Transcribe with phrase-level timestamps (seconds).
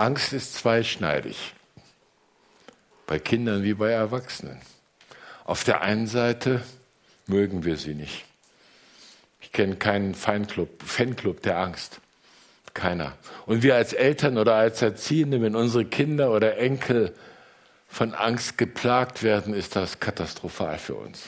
[0.00, 1.52] Angst ist zweischneidig.
[3.06, 4.58] Bei Kindern wie bei Erwachsenen.
[5.44, 6.62] Auf der einen Seite
[7.26, 8.24] mögen wir sie nicht.
[9.42, 12.00] Ich kenne keinen Feinclub, Fanclub der Angst.
[12.72, 13.12] Keiner.
[13.44, 17.14] Und wir als Eltern oder als Erziehende, wenn unsere Kinder oder Enkel
[17.86, 21.24] von Angst geplagt werden, ist das katastrophal für uns.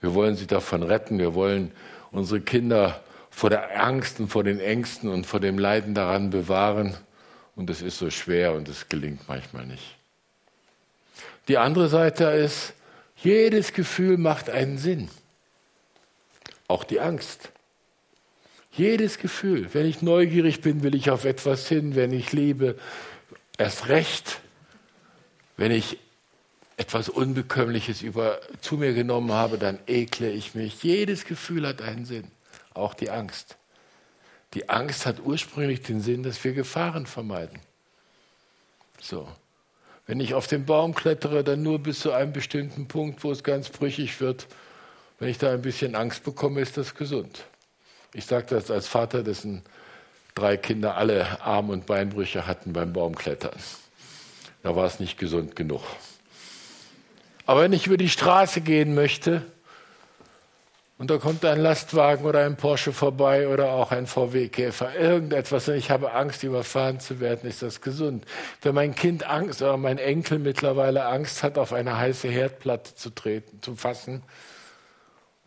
[0.00, 1.18] Wir wollen sie davon retten.
[1.18, 1.70] Wir wollen
[2.10, 3.00] unsere Kinder
[3.30, 6.96] vor der Angst und vor den Ängsten und vor dem Leiden daran bewahren.
[7.56, 9.96] Und es ist so schwer und es gelingt manchmal nicht.
[11.48, 12.74] Die andere Seite ist,
[13.16, 15.08] jedes Gefühl macht einen Sinn.
[16.68, 17.50] Auch die Angst.
[18.72, 19.70] Jedes Gefühl.
[19.72, 21.94] Wenn ich neugierig bin, will ich auf etwas hin.
[21.94, 22.76] Wenn ich liebe,
[23.56, 24.40] erst recht.
[25.56, 25.98] Wenn ich
[26.76, 30.82] etwas Unbekömmliches über, zu mir genommen habe, dann ekle ich mich.
[30.82, 32.24] Jedes Gefühl hat einen Sinn,
[32.74, 33.56] auch die Angst.
[34.56, 37.58] Die Angst hat ursprünglich den Sinn, dass wir Gefahren vermeiden.
[38.98, 39.28] So.
[40.06, 43.44] Wenn ich auf den Baum klettere, dann nur bis zu einem bestimmten Punkt, wo es
[43.44, 44.46] ganz brüchig wird.
[45.18, 47.44] Wenn ich da ein bisschen Angst bekomme, ist das gesund.
[48.14, 49.60] Ich sage das als Vater, dessen
[50.34, 53.58] drei Kinder alle Arm- und Beinbrüche hatten beim Baumklettern.
[54.62, 55.82] Da war es nicht gesund genug.
[57.44, 59.44] Aber wenn ich über die Straße gehen möchte
[60.98, 65.74] und da kommt ein Lastwagen oder ein Porsche vorbei oder auch ein VW-Käfer, irgendetwas und
[65.74, 68.24] ich habe Angst, überfahren zu werden, ist das gesund.
[68.62, 73.10] Wenn mein Kind Angst oder mein Enkel mittlerweile Angst hat, auf eine heiße Herdplatte zu
[73.10, 74.22] treten, zu fassen,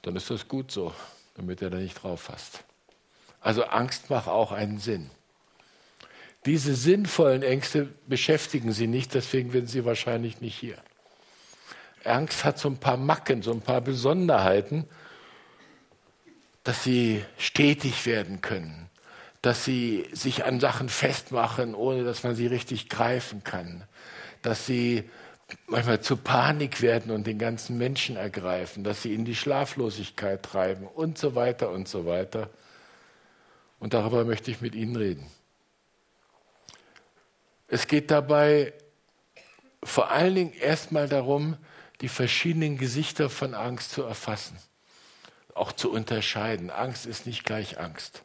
[0.03, 0.93] dann ist das gut so,
[1.35, 2.63] damit er da nicht drauf fasst.
[3.41, 5.09] Also Angst macht auch einen Sinn.
[6.45, 10.77] Diese sinnvollen Ängste beschäftigen Sie nicht, deswegen sind Sie wahrscheinlich nicht hier.
[12.05, 14.87] Angst hat so ein paar Macken, so ein paar Besonderheiten,
[16.69, 18.91] dass sie stetig werden können,
[19.41, 23.85] dass sie sich an Sachen festmachen, ohne dass man sie richtig greifen kann,
[24.43, 25.09] dass sie
[25.65, 30.85] manchmal zu Panik werden und den ganzen Menschen ergreifen, dass sie in die Schlaflosigkeit treiben
[30.85, 32.51] und so weiter und so weiter.
[33.79, 35.25] Und darüber möchte ich mit Ihnen reden.
[37.67, 38.73] Es geht dabei
[39.83, 41.57] vor allen Dingen erstmal darum,
[42.01, 44.55] die verschiedenen Gesichter von Angst zu erfassen,
[45.59, 46.69] auch zu unterscheiden.
[46.69, 48.23] Angst ist nicht gleich Angst.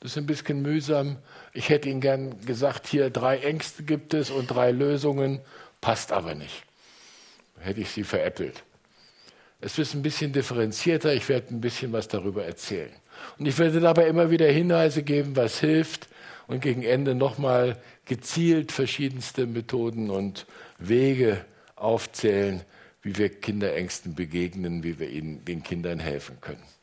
[0.00, 1.16] Das ist ein bisschen mühsam.
[1.54, 5.40] Ich hätte Ihnen gern gesagt, hier drei Ängste gibt es und drei Lösungen,
[5.80, 6.64] passt aber nicht.
[7.58, 8.64] Hätte ich Sie veräppelt.
[9.62, 12.92] Es ist ein bisschen differenzierter, ich werde ein bisschen was darüber erzählen.
[13.38, 16.08] Und ich werde dabei immer wieder Hinweise geben, was hilft
[16.46, 20.44] und gegen Ende nochmal gezielt verschiedenste Methoden und
[20.78, 21.42] Wege
[21.76, 22.60] aufzählen,
[23.00, 26.73] wie wir Kinderängsten begegnen, wie wir ihnen, den Kindern helfen können.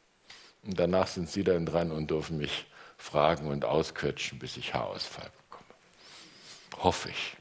[0.64, 2.66] Und danach sind Sie dann dran und dürfen mich
[2.98, 6.84] fragen und ausquetschen, bis ich Haarausfall bekomme.
[6.84, 7.38] Hoffe ich.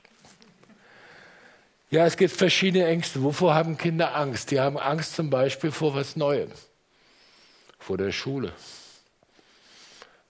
[1.91, 3.23] Ja, es gibt verschiedene Ängste.
[3.23, 4.51] Wovor haben Kinder Angst?
[4.53, 6.51] Die haben Angst zum Beispiel vor was Neuem,
[7.79, 8.53] vor der Schule.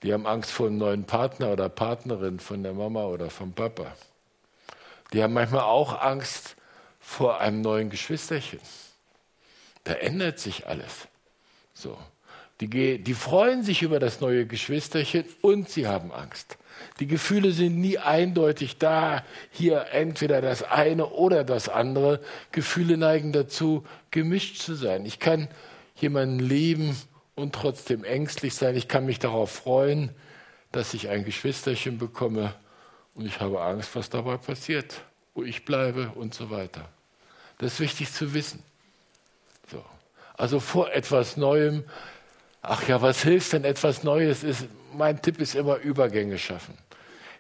[0.02, 3.94] Die haben Angst vor einem neuen Partner oder Partnerin, von der Mama oder vom Papa.
[5.12, 6.56] Die haben manchmal auch Angst
[6.98, 8.60] vor einem neuen Geschwisterchen.
[9.84, 11.08] Da ändert sich alles.
[11.74, 11.98] So.
[12.60, 16.59] Die, die freuen sich über das neue Geschwisterchen und sie haben Angst.
[16.98, 22.21] Die Gefühle sind nie eindeutig da, hier entweder das eine oder das andere.
[22.53, 25.06] Gefühle neigen dazu, gemischt zu sein.
[25.06, 25.48] Ich kann
[25.97, 26.97] jemanden lieben
[27.34, 28.77] und trotzdem ängstlich sein.
[28.77, 30.10] Ich kann mich darauf freuen,
[30.72, 32.54] dass ich ein Geschwisterchen bekomme
[33.15, 35.03] und ich habe Angst, was dabei passiert
[35.34, 36.88] wo ich bleibe und so weiter.
[37.59, 38.62] Das ist wichtig zu wissen.
[39.71, 39.84] So.
[40.37, 41.84] Also vor etwas Neuem,
[42.62, 44.44] ach ja, was hilft denn etwas Neues?
[44.44, 44.66] Ist,
[44.97, 46.75] mein Tipp ist immer Übergänge schaffen.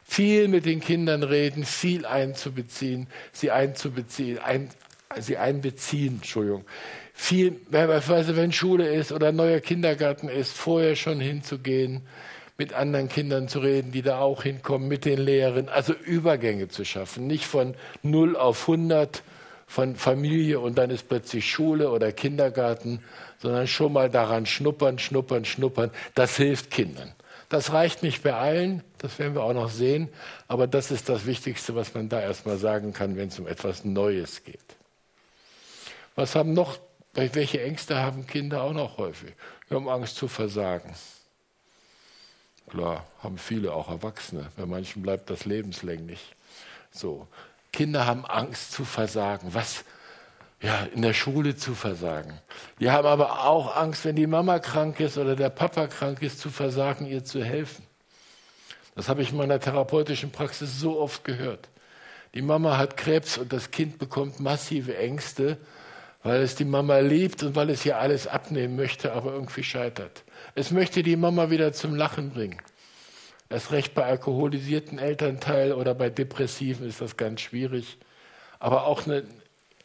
[0.04, 4.70] Viel mit den Kindern reden, viel einzubeziehen, sie einzubeziehen, ein,
[5.18, 6.64] sie einbeziehen, Entschuldigung.
[7.14, 12.02] Viel, beispielsweise wenn Schule ist oder neuer Kindergarten ist, vorher schon hinzugehen,
[12.56, 16.84] mit anderen Kindern zu reden, die da auch hinkommen, mit den Lehrern, also Übergänge zu
[16.84, 19.22] schaffen, nicht von 0 auf 100
[19.66, 23.00] von Familie und dann ist plötzlich Schule oder Kindergarten,
[23.40, 25.90] sondern schon mal daran schnuppern, schnuppern, schnuppern.
[26.14, 27.12] Das hilft Kindern.
[27.48, 30.08] Das reicht nicht bei allen, das werden wir auch noch sehen,
[30.46, 33.84] aber das ist das Wichtigste, was man da erstmal sagen kann, wenn es um etwas
[33.84, 34.60] Neues geht.
[36.14, 36.78] Was haben noch,
[37.14, 39.32] welche Ängste haben Kinder auch noch häufig?
[39.68, 40.94] Wir haben Angst zu versagen.
[42.68, 44.52] Klar, haben viele, auch Erwachsene.
[44.56, 46.20] Bei manchen bleibt das lebenslänglich.
[46.92, 47.26] So.
[47.72, 49.54] Kinder haben Angst zu versagen.
[49.54, 49.84] Was?
[50.62, 52.38] Ja, in der Schule zu versagen.
[52.80, 56.38] Die haben aber auch Angst, wenn die Mama krank ist oder der Papa krank ist,
[56.38, 57.86] zu versagen, ihr zu helfen.
[58.94, 61.68] Das habe ich in meiner therapeutischen Praxis so oft gehört.
[62.34, 65.56] Die Mama hat Krebs und das Kind bekommt massive Ängste,
[66.22, 70.24] weil es die Mama liebt und weil es ihr alles abnehmen möchte, aber irgendwie scheitert.
[70.54, 72.60] Es möchte die Mama wieder zum Lachen bringen.
[73.48, 77.98] Erst recht bei alkoholisierten Elternteil oder bei Depressiven ist das ganz schwierig.
[78.60, 79.24] Aber auch eine,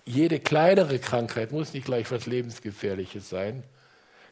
[0.05, 3.63] jede kleinere Krankheit muss nicht gleich was Lebensgefährliches sein,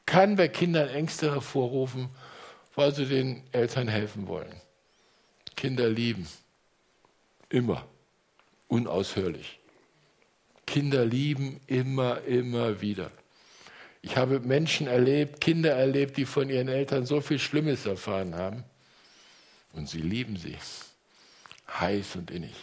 [0.05, 2.09] kann bei Kindern Ängste hervorrufen,
[2.75, 4.61] weil sie den Eltern helfen wollen.
[5.55, 6.27] Kinder lieben.
[7.49, 7.85] Immer.
[8.67, 9.59] Unaushörlich.
[10.65, 13.11] Kinder lieben immer, immer wieder.
[14.01, 18.63] Ich habe Menschen erlebt, Kinder erlebt, die von ihren Eltern so viel Schlimmes erfahren haben.
[19.73, 20.57] Und sie lieben sie.
[21.79, 22.53] Heiß und innig.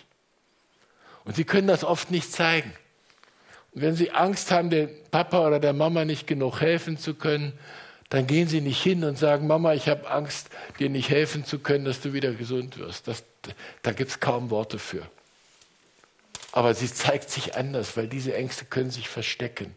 [1.24, 2.72] Und sie können das oft nicht zeigen.
[3.72, 7.52] Wenn sie Angst haben, dem Papa oder der Mama nicht genug helfen zu können,
[8.08, 10.50] dann gehen sie nicht hin und sagen, Mama, ich habe Angst,
[10.80, 13.06] dir nicht helfen zu können, dass du wieder gesund wirst.
[13.06, 13.22] Das,
[13.82, 15.08] da gibt es kaum Worte für.
[16.52, 19.76] Aber sie zeigt sich anders, weil diese Ängste können sich verstecken.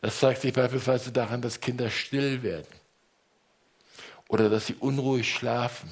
[0.00, 2.66] Das zeigt sich beispielsweise daran, dass Kinder still werden
[4.26, 5.88] oder dass sie unruhig schlafen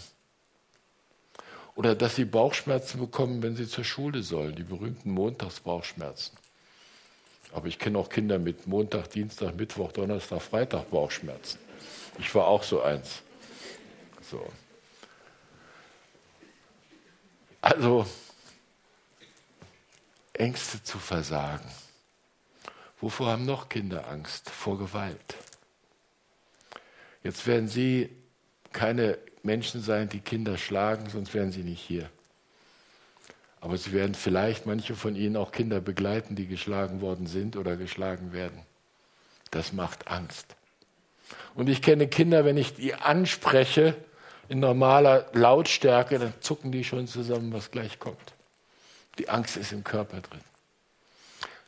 [1.77, 6.37] oder dass sie Bauchschmerzen bekommen, wenn sie zur Schule sollen, die berühmten Montagsbauchschmerzen.
[7.53, 11.59] Aber ich kenne auch Kinder mit Montag, Dienstag, Mittwoch, Donnerstag, Freitag Bauchschmerzen.
[12.19, 13.23] Ich war auch so eins.
[14.23, 14.47] So.
[17.61, 18.07] Also,
[20.33, 21.69] Ängste zu versagen.
[23.01, 24.49] Wovor haben noch Kinder Angst?
[24.51, 25.37] Vor Gewalt.
[27.23, 28.11] Jetzt werden Sie
[28.73, 32.11] keine Menschen sein, die Kinder schlagen, sonst wären Sie nicht hier.
[33.61, 37.77] Aber Sie werden vielleicht manche von Ihnen auch Kinder begleiten, die geschlagen worden sind oder
[37.77, 38.63] geschlagen werden.
[39.51, 40.57] Das macht Angst.
[41.55, 43.95] Und ich kenne Kinder, wenn ich die anspreche
[44.49, 48.17] in normaler Lautstärke, dann zucken die schon zusammen, was gleich kommt.
[49.19, 50.41] Die Angst ist im Körper drin.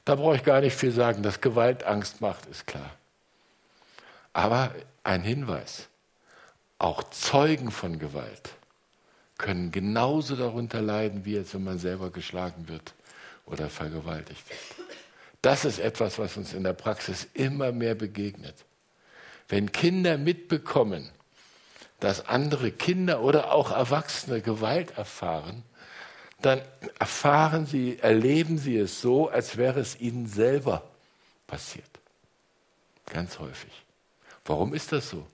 [0.04, 2.90] Da brauche ich gar nicht viel sagen, dass Gewalt Angst macht, ist klar.
[4.32, 4.74] Aber
[5.04, 5.88] ein Hinweis,
[6.78, 8.50] auch Zeugen von Gewalt
[9.42, 12.94] können genauso darunter leiden, wie jetzt, wenn man selber geschlagen wird
[13.44, 14.88] oder vergewaltigt wird.
[15.42, 18.54] Das ist etwas, was uns in der Praxis immer mehr begegnet.
[19.48, 21.10] Wenn Kinder mitbekommen,
[22.00, 25.64] dass andere Kinder oder auch Erwachsene Gewalt erfahren,
[26.40, 26.62] dann
[26.98, 30.82] erfahren sie, erleben sie es so, als wäre es ihnen selber
[31.46, 31.90] passiert.
[33.06, 33.72] Ganz häufig.
[34.44, 35.26] Warum ist das so?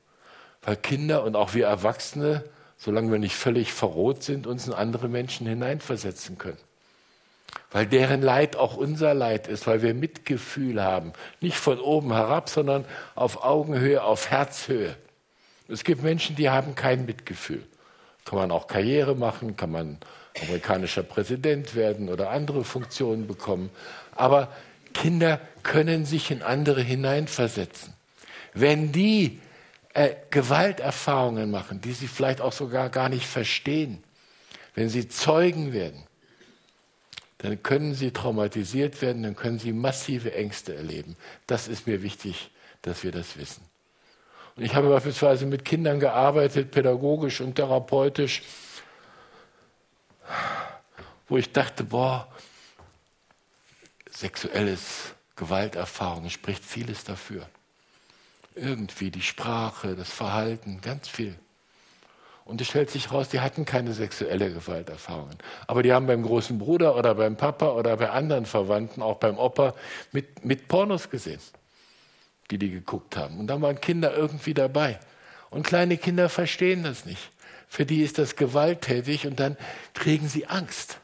[0.63, 2.45] Weil Kinder und auch wir Erwachsene,
[2.79, 6.59] solange wir nicht völlig verroht sind, uns in andere Menschen hineinversetzen können.
[7.71, 11.13] Weil deren Leid auch unser Leid ist, weil wir Mitgefühl haben.
[11.41, 12.85] Nicht von oben herab, sondern
[13.15, 14.97] auf Augenhöhe, auf Herzhöhe.
[15.69, 17.63] Es gibt Menschen, die haben kein Mitgefühl.
[18.25, 19.99] Kann man auch Karriere machen, kann man
[20.41, 23.71] amerikanischer Präsident werden oder andere Funktionen bekommen.
[24.15, 24.49] Aber
[24.95, 27.93] Kinder können sich in andere hineinversetzen.
[28.55, 29.41] Wenn die
[29.99, 34.05] äh, Gewalterfahrungen machen, die sie vielleicht auch sogar gar nicht verstehen,
[34.77, 36.05] wenn sie Zeugen werden,
[37.39, 41.17] dann können sie traumatisiert werden, dann können sie massive Ängste erleben.
[41.49, 42.51] Das ist mir wichtig,
[42.83, 43.65] dass wir das wissen.
[44.55, 48.43] Und ich habe beispielsweise mit Kindern gearbeitet, pädagogisch und therapeutisch,
[51.29, 52.29] wo ich dachte, boah,
[54.13, 57.49] sexuelles Gewalterfahrung spricht vieles dafür.
[58.61, 61.37] Irgendwie die Sprache, das Verhalten, ganz viel.
[62.45, 65.37] Und es stellt sich raus, die hatten keine sexuelle Gewalterfahrungen.
[65.67, 69.37] Aber die haben beim großen Bruder oder beim Papa oder bei anderen Verwandten, auch beim
[69.37, 69.75] Opa,
[70.13, 71.41] mit, mit Pornos gesehen,
[72.51, 73.39] die die geguckt haben.
[73.39, 74.99] Und da waren Kinder irgendwie dabei.
[75.51, 77.31] Und kleine Kinder verstehen das nicht.
[77.69, 79.59] Für die ist das gewalttätig und dann
[79.93, 81.01] kriegen sie Angst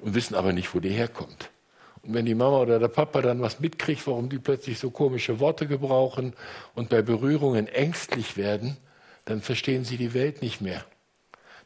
[0.00, 1.48] und wissen aber nicht, wo die herkommt.
[2.02, 5.38] Und wenn die Mama oder der Papa dann was mitkriegt, warum die plötzlich so komische
[5.38, 6.34] Worte gebrauchen
[6.74, 8.76] und bei Berührungen ängstlich werden,
[9.24, 10.84] dann verstehen sie die Welt nicht mehr.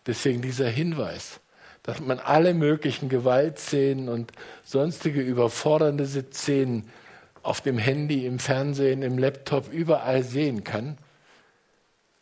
[0.07, 1.40] Deswegen dieser Hinweis,
[1.83, 4.33] dass man alle möglichen Gewaltszenen und
[4.64, 6.90] sonstige überfordernde Szenen
[7.43, 10.99] auf dem Handy, im Fernsehen, im Laptop überall sehen kann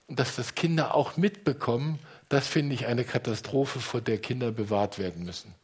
[0.06, 4.98] und dass das Kinder auch mitbekommen, das finde ich eine Katastrophe, vor der Kinder bewahrt
[4.98, 5.54] werden müssen.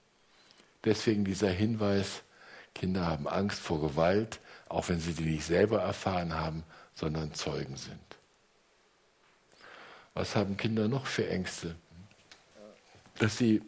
[0.84, 2.22] Deswegen dieser Hinweis,
[2.74, 7.76] Kinder haben Angst vor Gewalt, auch wenn sie die nicht selber erfahren haben, sondern Zeugen
[7.76, 7.98] sind.
[10.14, 11.76] Was haben Kinder noch für Ängste?
[13.18, 13.62] Dass sie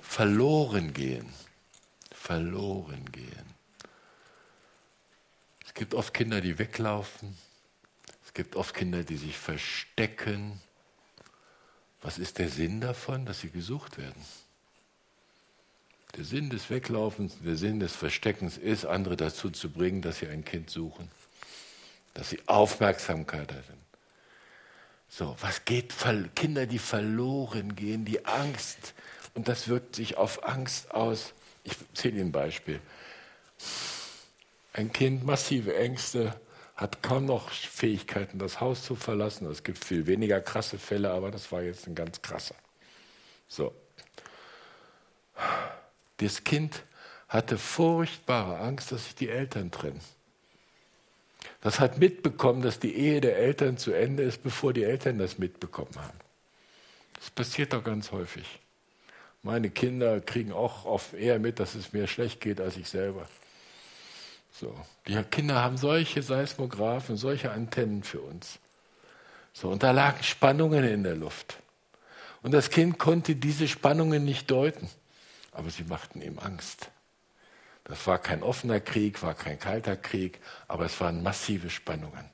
[0.00, 1.32] verloren gehen.
[2.12, 3.54] Verloren gehen.
[5.66, 7.36] Es gibt oft Kinder, die weglaufen.
[8.24, 10.60] Es gibt oft Kinder, die sich verstecken.
[12.00, 14.24] Was ist der Sinn davon, dass sie gesucht werden?
[16.16, 20.28] Der Sinn des Weglaufens, der Sinn des Versteckens ist, andere dazu zu bringen, dass sie
[20.28, 21.10] ein Kind suchen,
[22.14, 23.84] dass sie Aufmerksamkeit haben.
[25.08, 25.92] So, was geht
[26.34, 28.94] Kinder, die verloren gehen, die Angst,
[29.34, 31.34] und das wirkt sich auf Angst aus.
[31.64, 32.80] Ich erzähle Ihnen ein Beispiel.
[34.72, 36.38] Ein Kind, massive Ängste,
[36.76, 39.48] hat kaum noch Fähigkeiten, das Haus zu verlassen.
[39.50, 42.54] Es gibt viel weniger krasse Fälle, aber das war jetzt ein ganz krasser.
[43.48, 43.72] So.
[46.18, 46.82] Das Kind
[47.28, 50.00] hatte furchtbare Angst, dass sich die Eltern trennen.
[51.60, 55.38] Das hat mitbekommen, dass die Ehe der Eltern zu Ende ist, bevor die Eltern das
[55.38, 56.18] mitbekommen haben.
[57.14, 58.44] Das passiert doch ganz häufig.
[59.42, 63.26] Meine Kinder kriegen auch oft eher mit, dass es mir schlecht geht als ich selber.
[64.52, 64.74] So.
[65.06, 68.58] Die Kinder haben solche Seismographen, solche Antennen für uns.
[69.52, 71.58] So, und da lagen Spannungen in der Luft.
[72.42, 74.88] Und das Kind konnte diese Spannungen nicht deuten,
[75.54, 76.90] aber sie machten ihm Angst.
[77.84, 82.30] Das war kein offener Krieg, war kein kalter Krieg, aber es waren massive Spannungen.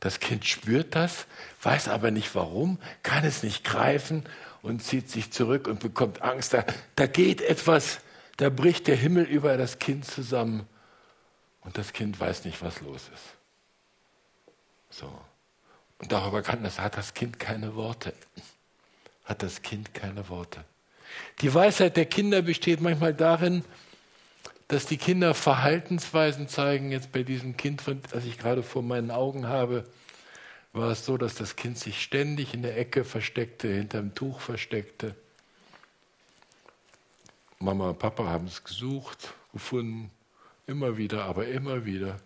[0.00, 1.26] Das Kind spürt das,
[1.62, 4.24] weiß aber nicht warum, kann es nicht greifen
[4.62, 6.54] und zieht sich zurück und bekommt Angst.
[6.54, 6.64] Da,
[6.96, 8.00] da geht etwas,
[8.38, 10.66] da bricht der Himmel über das Kind zusammen
[11.60, 13.36] und das Kind weiß nicht, was los ist.
[14.88, 15.12] So.
[15.98, 18.14] Und darüber kann das, hat das Kind keine Worte.
[19.26, 20.64] Hat das Kind keine Worte.
[21.40, 23.64] Die Weisheit der Kinder besteht manchmal darin,
[24.68, 26.92] dass die Kinder Verhaltensweisen zeigen.
[26.92, 29.84] Jetzt bei diesem Kind, das ich gerade vor meinen Augen habe,
[30.72, 35.16] war es so, dass das Kind sich ständig in der Ecke versteckte, hinterm Tuch versteckte.
[37.58, 40.10] Mama und Papa haben es gesucht, gefunden,
[40.70, 42.20] Immer wieder, aber immer wieder.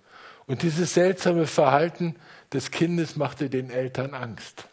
[0.46, 2.14] Und dieses seltsame Verhalten
[2.52, 4.68] des Kindes machte den Eltern Angst.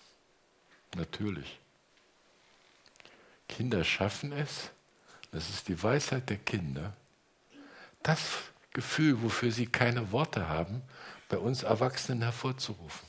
[0.98, 1.61] Natürlich.
[3.52, 4.72] Kinder schaffen es,
[5.32, 6.94] das ist die Weisheit der Kinder,
[8.04, 8.20] das
[8.74, 10.82] Gefühl, wofür sie keine Worte haben,
[11.30, 13.08] bei uns Erwachsenen hervorzurufen.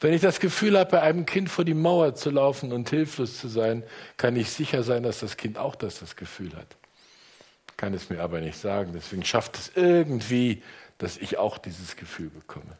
[0.00, 3.38] Wenn ich das Gefühl habe, bei einem Kind vor die Mauer zu laufen und hilflos
[3.38, 3.82] zu sein,
[4.18, 6.76] kann ich sicher sein, dass das Kind auch das, das Gefühl hat
[7.76, 8.92] kann es mir aber nicht sagen.
[8.94, 10.62] Deswegen schafft es irgendwie,
[10.98, 12.76] dass ich auch dieses Gefühl bekomme.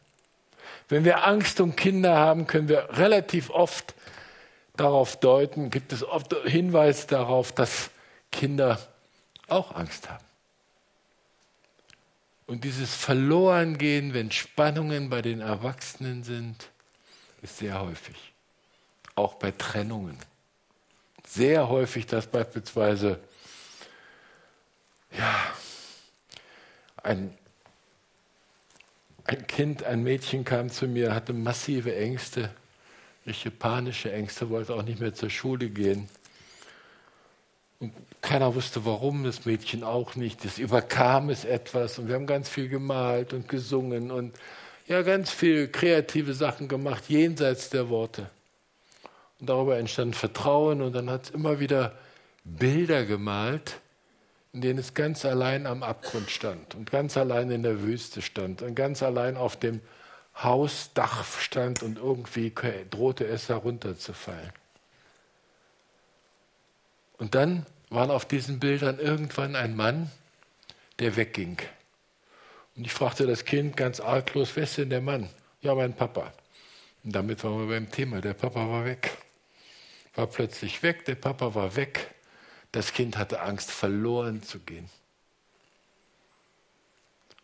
[0.89, 3.93] Wenn wir Angst um Kinder haben, können wir relativ oft
[4.79, 7.89] darauf deuten, gibt es oft Hinweise darauf, dass
[8.31, 8.79] Kinder
[9.47, 10.23] auch Angst haben.
[12.45, 16.69] Und dieses Verlorengehen, wenn Spannungen bei den Erwachsenen sind,
[17.41, 18.15] ist sehr häufig.
[19.15, 20.17] Auch bei Trennungen.
[21.27, 23.19] Sehr häufig, dass beispielsweise
[25.17, 25.35] ja,
[27.03, 27.37] ein,
[29.25, 32.49] ein Kind, ein Mädchen kam zu mir, hatte massive Ängste,
[33.27, 36.09] richtige panische Ängste, wollte auch nicht mehr zur Schule gehen.
[37.79, 40.43] Und keiner wusste warum, das Mädchen auch nicht.
[40.43, 44.35] Das überkam es etwas und wir haben ganz viel gemalt und gesungen und
[44.87, 48.29] ja, ganz viel kreative Sachen gemacht, jenseits der Worte.
[49.39, 51.95] Und darüber entstand Vertrauen und dann hat es immer wieder
[52.43, 53.77] Bilder gemalt
[54.57, 58.63] in denen es ganz allein am Abgrund stand und ganz allein in der Wüste stand
[58.63, 59.81] und ganz allein auf dem
[60.43, 62.53] Hausdach stand und irgendwie
[62.89, 64.51] drohte es herunterzufallen.
[67.17, 70.11] Und dann war auf diesen Bildern irgendwann ein Mann,
[70.99, 71.57] der wegging.
[72.75, 75.29] Und ich fragte das Kind ganz arglos, wer ist denn der Mann?
[75.61, 76.31] Ja, mein Papa.
[77.03, 79.17] Und damit waren wir beim Thema, der Papa war weg.
[80.13, 82.13] War plötzlich weg, der Papa war weg.
[82.71, 84.89] Das Kind hatte Angst, verloren zu gehen.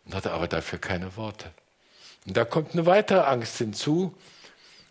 [0.04, 1.50] Und hatte aber dafür keine Worte.
[2.26, 4.14] Und da kommt eine weitere Angst hinzu,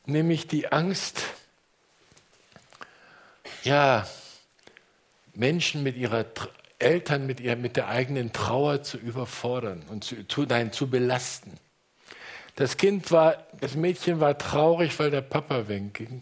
[0.06, 1.24] nämlich die Angst,
[3.64, 4.08] ja,
[5.34, 6.26] Menschen mit ihrer
[6.78, 11.54] Eltern mit, ihr, mit der eigenen Trauer zu überfordern und zu, zu, nein, zu belasten.
[12.56, 16.22] Das Kind war, das Mädchen war traurig, weil der Papa wegging.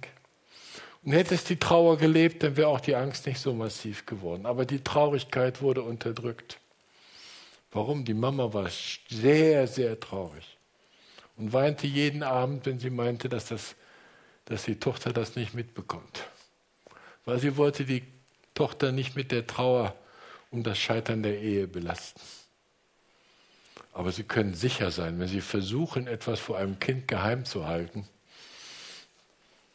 [1.04, 4.46] Und hätte es die Trauer gelebt, dann wäre auch die Angst nicht so massiv geworden.
[4.46, 6.60] Aber die Traurigkeit wurde unterdrückt.
[7.72, 8.06] Warum?
[8.06, 8.70] Die Mama war
[9.10, 10.58] sehr, sehr traurig
[11.42, 13.76] und weinte jeden Abend, wenn sie meinte, dass, das,
[14.46, 16.24] dass die Tochter das nicht mitbekommt.
[17.26, 18.04] Weil sie wollte die
[18.54, 19.96] Tochter nicht mit der Trauer
[20.52, 22.22] um das Scheitern der Ehe belasten.
[23.94, 28.08] Aber Sie können sicher sein, wenn Sie versuchen, etwas vor einem Kind geheim zu halten,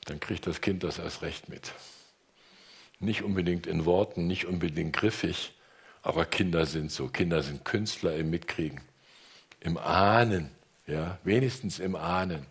[0.05, 1.73] dann kriegt das Kind das erst recht mit.
[3.01, 5.53] Nicht unbedingt in Worten, nicht unbedingt griffig,
[6.03, 7.09] aber Kinder sind so.
[7.09, 8.81] Kinder sind Künstler im Mitkriegen,
[9.61, 10.56] im Ahnen,
[10.87, 12.47] ja, wenigstens im Ahnen.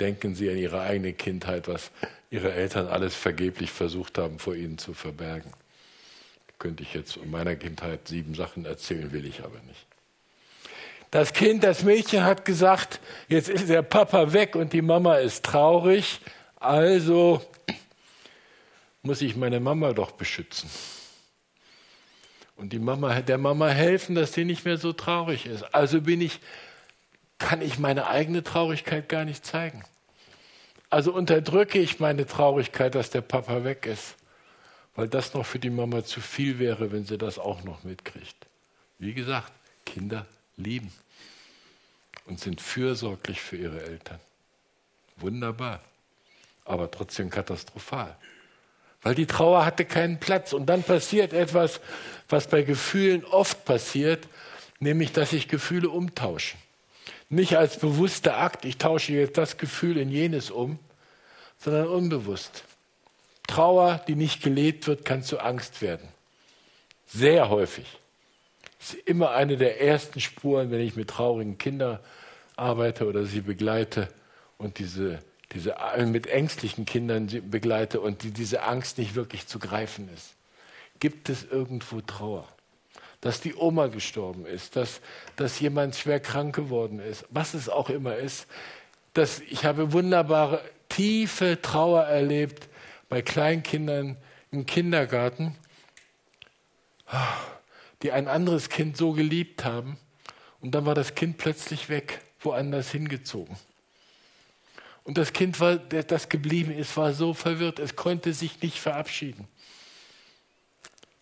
[0.00, 1.90] Denken Sie an Ihre eigene Kindheit, was
[2.30, 5.52] ihre Eltern alles vergeblich versucht haben, vor ihnen zu verbergen.
[6.58, 9.86] Könnte ich jetzt in meiner Kindheit sieben Sachen erzählen, will ich aber nicht.
[11.10, 15.44] Das Kind, das Mädchen hat gesagt, jetzt ist der Papa weg und die Mama ist
[15.44, 16.20] traurig,
[16.56, 17.40] also
[19.02, 20.68] muss ich meine Mama doch beschützen.
[22.56, 25.62] Und die Mama, der Mama helfen, dass sie nicht mehr so traurig ist.
[25.72, 26.40] Also bin ich,
[27.38, 29.82] kann ich meine eigene Traurigkeit gar nicht zeigen.
[30.90, 34.16] Also unterdrücke ich meine Traurigkeit, dass der Papa weg ist,
[34.96, 38.36] weil das noch für die Mama zu viel wäre, wenn sie das auch noch mitkriegt.
[38.98, 39.52] Wie gesagt,
[39.84, 40.26] Kinder
[40.56, 40.92] lieben
[42.26, 44.18] und sind fürsorglich für ihre Eltern.
[45.16, 45.80] Wunderbar,
[46.64, 48.16] aber trotzdem katastrophal.
[49.02, 50.52] Weil die Trauer hatte keinen Platz.
[50.52, 51.80] Und dann passiert etwas,
[52.28, 54.26] was bei Gefühlen oft passiert,
[54.80, 56.58] nämlich dass sich Gefühle umtauschen.
[57.30, 60.78] Nicht als bewusster Akt, ich tausche jetzt das Gefühl in jenes um,
[61.58, 62.64] sondern unbewusst.
[63.46, 66.08] Trauer, die nicht gelebt wird, kann zu Angst werden.
[67.06, 67.86] Sehr häufig.
[68.78, 71.98] Das ist immer eine der ersten Spuren, wenn ich mit traurigen Kindern
[72.56, 74.08] arbeite oder sie begleite
[74.56, 75.20] und diese,
[75.52, 75.74] diese
[76.06, 80.34] mit ängstlichen Kindern begleite und die, diese Angst nicht wirklich zu greifen ist.
[81.00, 82.46] Gibt es irgendwo Trauer?
[83.20, 85.00] Dass die Oma gestorben ist, dass,
[85.36, 88.46] dass jemand schwer krank geworden ist, was es auch immer ist.
[89.14, 92.68] Dass ich habe wunderbare, tiefe Trauer erlebt
[93.08, 94.16] bei Kleinkindern
[94.50, 95.56] im Kindergarten
[98.02, 99.98] die ein anderes Kind so geliebt haben
[100.60, 103.56] und dann war das Kind plötzlich weg, woanders hingezogen.
[105.04, 109.48] Und das Kind, war, das geblieben ist, war so verwirrt, es konnte sich nicht verabschieden.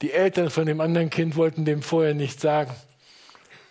[0.03, 2.75] Die Eltern von dem anderen Kind wollten dem vorher nicht sagen,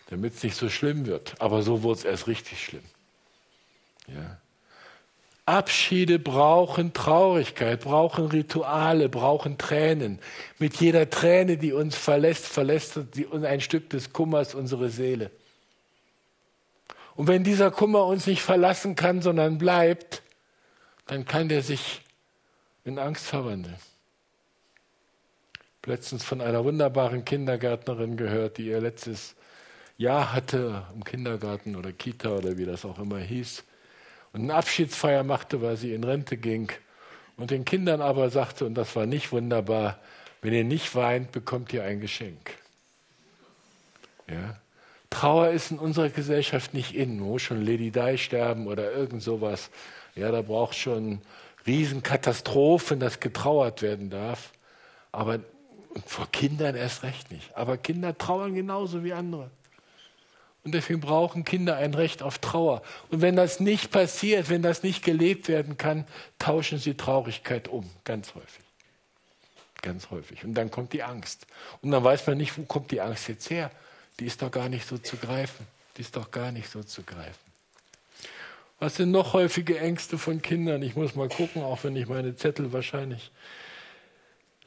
[0.10, 1.36] damit es nicht so schlimm wird.
[1.40, 2.84] Aber so wurde es erst richtig schlimm.
[4.08, 4.38] Ja.
[5.46, 10.20] Abschiede brauchen Traurigkeit, brauchen Rituale, brauchen Tränen.
[10.58, 15.30] Mit jeder Träne, die uns verlässt, verlässt uns ein Stück des Kummers unsere Seele.
[17.16, 20.24] Und wenn dieser Kummer uns nicht verlassen kann, sondern bleibt,
[21.06, 22.02] dann kann der sich
[22.84, 23.78] in Angst verwandeln.
[25.86, 29.36] Letztens von einer wunderbaren Kindergärtnerin gehört, die ihr letztes
[29.98, 33.64] Jahr hatte im Kindergarten oder Kita oder wie das auch immer hieß
[34.34, 36.72] und eine Abschiedsfeier machte, weil sie in Rente ging
[37.38, 40.00] und den Kindern aber sagte, und das war nicht wunderbar,
[40.42, 42.52] wenn ihr nicht weint, bekommt ihr ein Geschenk.
[44.28, 44.60] Ja?
[45.10, 49.70] Trauer ist in unserer Gesellschaft nicht in, wo schon Lady Di sterben oder irgend sowas.
[50.16, 51.22] Ja, da braucht schon
[51.66, 54.52] Riesenkatastrophen, dass getrauert werden darf.
[55.14, 55.40] Aber
[56.06, 57.56] vor Kindern erst recht nicht.
[57.56, 59.50] Aber Kinder trauern genauso wie andere.
[60.64, 62.82] Und deswegen brauchen Kinder ein Recht auf Trauer.
[63.12, 66.06] Und wenn das nicht passiert, wenn das nicht gelebt werden kann,
[66.40, 68.64] tauschen sie Traurigkeit um, ganz häufig.
[69.84, 70.44] Ganz häufig.
[70.44, 71.46] Und dann kommt die Angst.
[71.82, 73.70] Und dann weiß man nicht, wo kommt die Angst jetzt her.
[74.20, 75.68] Die ist doch gar nicht so zu greifen.
[75.98, 77.46] Die ist doch gar nicht so zu greifen.
[78.80, 80.82] Was sind noch häufige Ängste von Kindern?
[80.82, 83.32] Ich muss mal gucken, auch wenn ich meine Zettel wahrscheinlich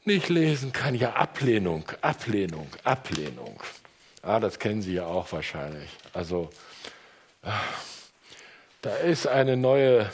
[0.04, 0.94] nicht lesen kann.
[0.94, 3.60] Ja, Ablehnung, Ablehnung, Ablehnung.
[4.22, 5.90] Ah, das kennen Sie ja auch wahrscheinlich.
[6.12, 6.50] Also,
[8.82, 10.10] da ist eine neue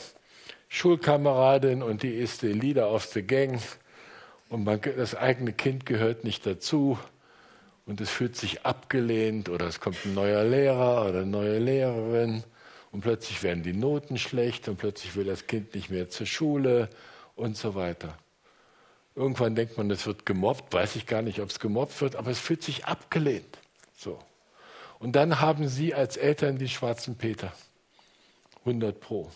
[0.69, 3.61] Schulkameradin und die ist die Leader of the Gang
[4.49, 6.99] und man, das eigene Kind gehört nicht dazu
[7.85, 12.43] und es fühlt sich abgelehnt oder es kommt ein neuer Lehrer oder eine neue Lehrerin
[12.91, 16.89] und plötzlich werden die Noten schlecht und plötzlich will das Kind nicht mehr zur Schule
[17.35, 18.17] und so weiter.
[19.15, 22.31] Irgendwann denkt man, es wird gemobbt, weiß ich gar nicht, ob es gemobbt wird, aber
[22.31, 23.59] es fühlt sich abgelehnt.
[23.95, 24.19] So.
[24.99, 27.53] Und dann haben Sie als Eltern die schwarzen Peter.
[28.59, 29.31] 100 Pro.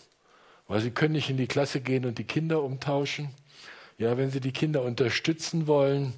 [0.67, 3.29] Weil Sie können nicht in die Klasse gehen und die Kinder umtauschen.
[3.97, 6.13] Ja, wenn Sie die Kinder unterstützen wollen,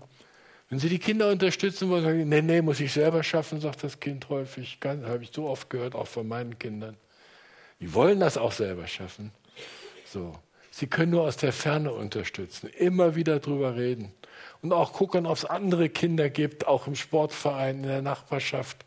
[0.70, 3.84] wenn Sie die Kinder unterstützen wollen, sagen Sie, nee, nee, muss ich selber schaffen, sagt
[3.84, 4.80] das Kind häufig.
[4.84, 6.96] Habe ich so oft gehört, auch von meinen Kindern.
[7.80, 9.32] Die wollen das auch selber schaffen.
[10.06, 10.40] So.
[10.72, 14.14] Sie können nur aus der Ferne unterstützen, immer wieder drüber reden
[14.62, 18.78] und auch gucken, ob es andere Kinder gibt, auch im Sportverein, in der Nachbarschaft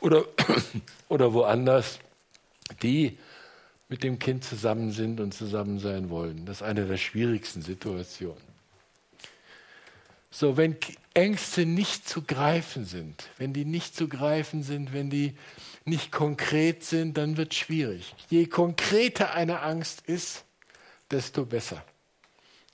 [0.00, 0.24] oder,
[1.08, 1.98] oder woanders,
[2.82, 3.18] die
[3.88, 6.46] mit dem Kind zusammen sind und zusammen sein wollen.
[6.46, 8.50] Das ist eine der schwierigsten Situationen.
[10.30, 10.76] So, wenn
[11.12, 15.34] Ängste nicht zu greifen sind, wenn die nicht zu greifen sind, wenn die
[15.84, 18.14] nicht konkret sind, dann wird es schwierig.
[18.28, 20.44] Je konkreter eine Angst ist,
[21.10, 21.84] desto besser.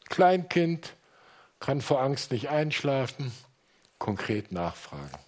[0.08, 0.94] Kleinkind,
[1.60, 3.32] kann vor Angst nicht einschlafen,
[3.98, 5.18] konkret nachfragen.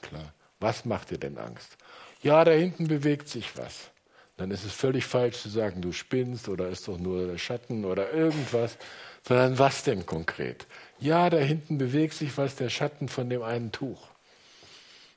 [0.00, 0.32] Klar.
[0.60, 1.76] Was macht dir denn Angst?
[2.22, 3.90] Ja, da hinten bewegt sich was.
[4.36, 7.84] Dann ist es völlig falsch zu sagen, du spinnst oder ist doch nur der Schatten
[7.84, 8.76] oder irgendwas,
[9.26, 10.66] sondern was denn konkret?
[11.00, 14.08] Ja, da hinten bewegt sich was, der Schatten von dem einen Tuch.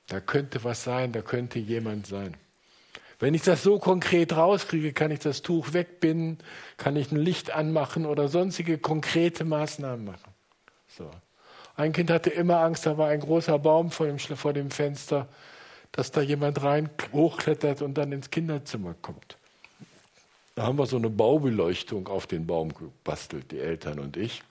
[0.07, 2.35] Da könnte was sein, da könnte jemand sein.
[3.21, 6.39] Wenn ich das so konkret rauskriege, kann ich das Tuch wegbinden,
[6.77, 10.33] kann ich ein Licht anmachen oder sonstige konkrete Maßnahmen machen.
[10.87, 11.07] So.
[11.75, 15.27] Ein Kind hatte immer Angst, da war ein großer Baum vor dem, vor dem Fenster,
[15.91, 19.37] dass da jemand rein hochklettert und dann ins Kinderzimmer kommt.
[20.55, 24.41] Da haben wir so eine Baubeleuchtung auf den Baum gebastelt, die Eltern und ich.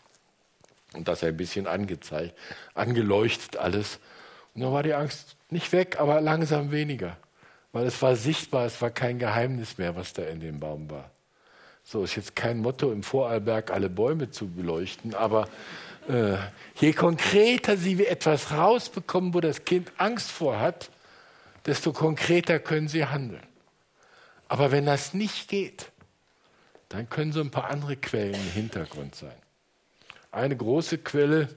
[0.94, 2.38] Und das ein bisschen angezeigt,
[2.74, 3.98] angeleuchtet alles.
[4.54, 7.16] Und dann war die Angst nicht weg, aber langsam weniger.
[7.72, 11.10] Weil es war sichtbar, es war kein Geheimnis mehr, was da in dem Baum war.
[11.84, 15.48] So ist jetzt kein Motto im Vorarlberg, alle Bäume zu beleuchten, aber
[16.08, 16.36] äh,
[16.76, 20.90] je konkreter Sie etwas rausbekommen, wo das Kind Angst vor hat,
[21.66, 23.46] desto konkreter können Sie handeln.
[24.48, 25.90] Aber wenn das nicht geht,
[26.88, 29.36] dann können so ein paar andere Quellen im Hintergrund sein.
[30.32, 31.48] Eine große Quelle,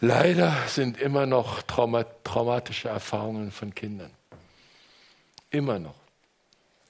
[0.00, 4.10] leider sind immer noch Trauma traumatische Erfahrungen von Kindern.
[5.52, 5.94] Immer noch.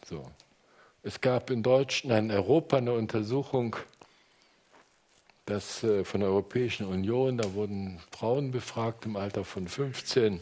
[0.06, 0.30] So.
[1.02, 3.74] Es gab in Deutschland, in Europa eine Untersuchung,
[5.46, 10.40] das äh, von der Europäischen Union, da wurden Frauen befragt im Alter von 15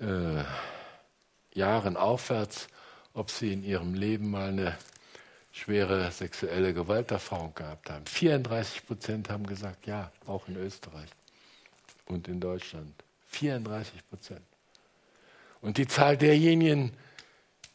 [0.00, 0.44] äh,
[1.54, 2.68] Jahren aufwärts,
[3.14, 4.76] ob sie in ihrem Leben mal eine
[5.50, 8.04] schwere sexuelle Gewalterfahrung gehabt haben.
[8.04, 11.08] 34 Prozent haben gesagt, ja, auch in Österreich
[12.04, 12.92] und in Deutschland.
[13.28, 14.47] 34 Prozent.
[15.60, 16.92] Und die Zahl derjenigen,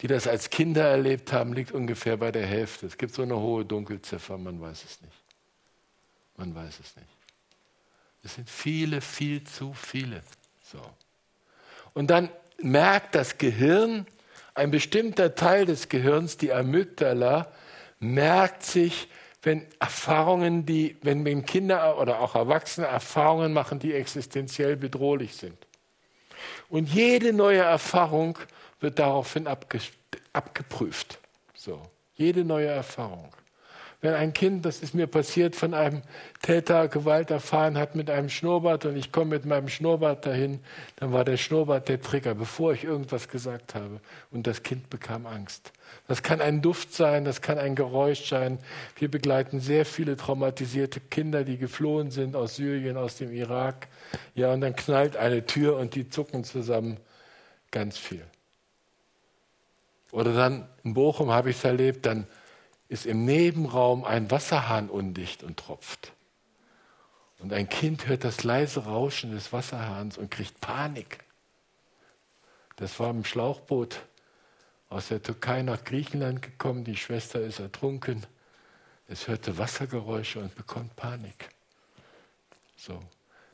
[0.02, 2.86] die das als Kinder erlebt haben, liegt ungefähr bei der Hälfte.
[2.86, 5.14] Es gibt so eine hohe Dunkelziffer, man weiß es nicht.
[6.38, 7.08] Man weiß es nicht.
[8.24, 10.22] Es sind viele, viel zu viele.
[10.64, 10.80] So.
[11.94, 12.30] Und dann
[12.62, 14.08] merkt das Gehirn,
[14.56, 17.52] ein bestimmter Teil des Gehirns, die Amygdala,
[18.00, 19.08] merkt sich,
[19.42, 25.58] wenn Erfahrungen, die, wenn, Kinder oder auch Erwachsene Erfahrungen machen, die existenziell bedrohlich sind.
[26.74, 28.40] Und jede neue Erfahrung
[28.80, 29.80] wird daraufhin abge,
[30.34, 31.20] abgeprüft.
[31.54, 31.80] So,
[32.16, 33.30] jede neue Erfahrung.
[34.04, 36.02] Wenn ein Kind, das ist mir passiert, von einem
[36.42, 40.60] Täter Gewalt erfahren hat mit einem Schnurrbart und ich komme mit meinem Schnurrbart dahin,
[40.98, 44.02] dann war der Schnurrbart der Trigger, bevor ich irgendwas gesagt habe.
[44.30, 45.72] Und das Kind bekam Angst.
[46.10, 48.60] Das kann ein Duft sein, das kann ein Geräusch sein.
[48.98, 53.88] Wir begleiten sehr viele traumatisierte Kinder, die geflohen sind aus Syrien, aus dem Irak.
[54.36, 56.98] Ja, und dann knallt eine Tür und die zucken zusammen.
[57.72, 58.26] Ganz viel.
[60.12, 62.28] Oder dann in Bochum habe ich es erlebt, dann
[62.88, 66.14] ist im Nebenraum ein Wasserhahn undicht und tropft.
[67.40, 71.20] Und ein Kind hört das leise Rauschen des Wasserhahns und kriegt Panik.
[72.78, 74.02] Das war im Schlauchboot
[74.90, 76.84] aus der Türkei nach Griechenland gekommen.
[76.84, 78.26] Die Schwester ist ertrunken.
[79.08, 81.50] Es hörte Wassergeräusche und bekommt Panik.
[82.78, 83.00] So.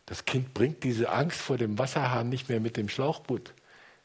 [0.05, 3.53] Das Kind bringt diese Angst vor dem Wasserhahn nicht mehr mit dem Schlauchboot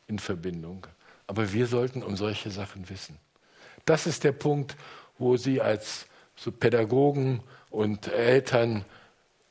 [0.06, 0.86] in Verbindung.
[1.26, 3.18] Aber wir sollten um solche Sachen wissen.
[3.86, 4.76] Das ist der Punkt,
[5.18, 8.84] wo sie als so Pädagogen und Eltern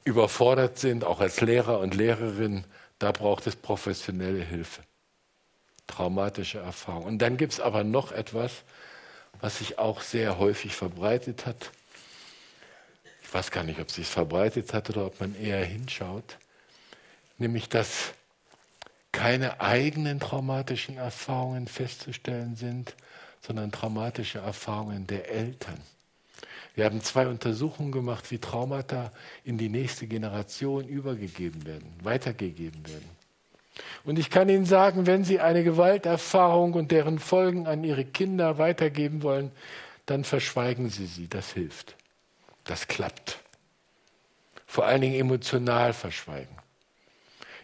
[0.04, 2.66] überfordert sind, auch als Lehrer und Lehrerin,
[3.00, 4.82] da braucht es professionelle Hilfe.
[5.88, 7.04] Traumatische Erfahrung.
[7.04, 8.64] Und dann gibt es aber noch etwas,
[9.42, 11.72] was sich auch sehr häufig verbreitet hat.
[13.22, 16.38] Ich weiß gar nicht, ob es sich verbreitet hat oder ob man eher hinschaut.
[17.38, 18.14] Nämlich, dass
[19.12, 22.96] keine eigenen traumatischen Erfahrungen festzustellen sind,
[23.46, 25.78] sondern traumatische Erfahrungen der Eltern.
[26.76, 29.12] Wir haben zwei Untersuchungen gemacht, wie Traumata
[29.44, 33.10] in die nächste Generation übergegeben werden, weitergegeben werden.
[34.06, 38.58] Und ich kann Ihnen sagen, wenn Sie eine Gewalterfahrung und deren Folgen an Ihre Kinder
[38.58, 39.52] weitergeben wollen,
[40.06, 41.28] dann verschweigen Sie sie.
[41.28, 41.96] Das hilft.
[42.66, 43.40] Das klappt.
[44.66, 46.56] Vor allen Dingen emotional verschweigen.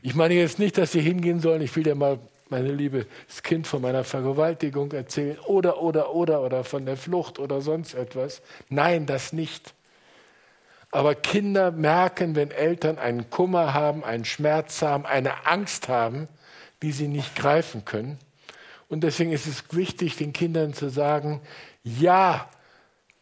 [0.01, 3.43] Ich meine jetzt nicht, dass Sie hingehen sollen, ich will ja mal meine Liebe, das
[3.43, 8.41] Kind von meiner Vergewaltigung erzählen oder, oder, oder, oder von der Flucht oder sonst etwas.
[8.69, 9.73] Nein, das nicht.
[10.91, 16.27] Aber Kinder merken, wenn Eltern einen Kummer haben, einen Schmerz haben, eine Angst haben,
[16.81, 18.17] die sie nicht greifen können.
[18.87, 21.41] Und deswegen ist es wichtig, den Kindern zu sagen,
[21.83, 22.49] ja,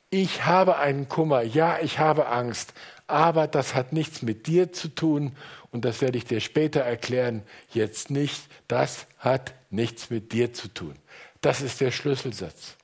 [0.10, 2.74] ich habe einen Kummer, ja, ich habe Angst,
[3.08, 5.36] aber das hat nichts mit dir zu tun
[5.72, 7.43] und das werde ich dir später erklären,
[7.74, 10.96] jetzt nicht, das hat nichts mit dir zu tun.
[11.41, 12.76] Das ist der Schlüsselsatz.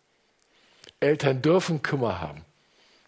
[1.00, 2.46] Eltern dürfen Kummer haben,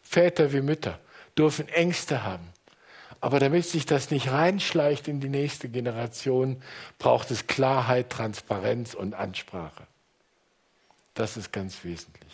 [0.01, 0.99] Väter wie Mütter
[1.37, 2.49] dürfen Ängste haben.
[3.21, 6.61] Aber damit sich das nicht reinschleicht in die nächste Generation,
[6.99, 9.83] braucht es Klarheit, Transparenz und Ansprache.
[11.13, 12.24] Das ist ganz wesentlich.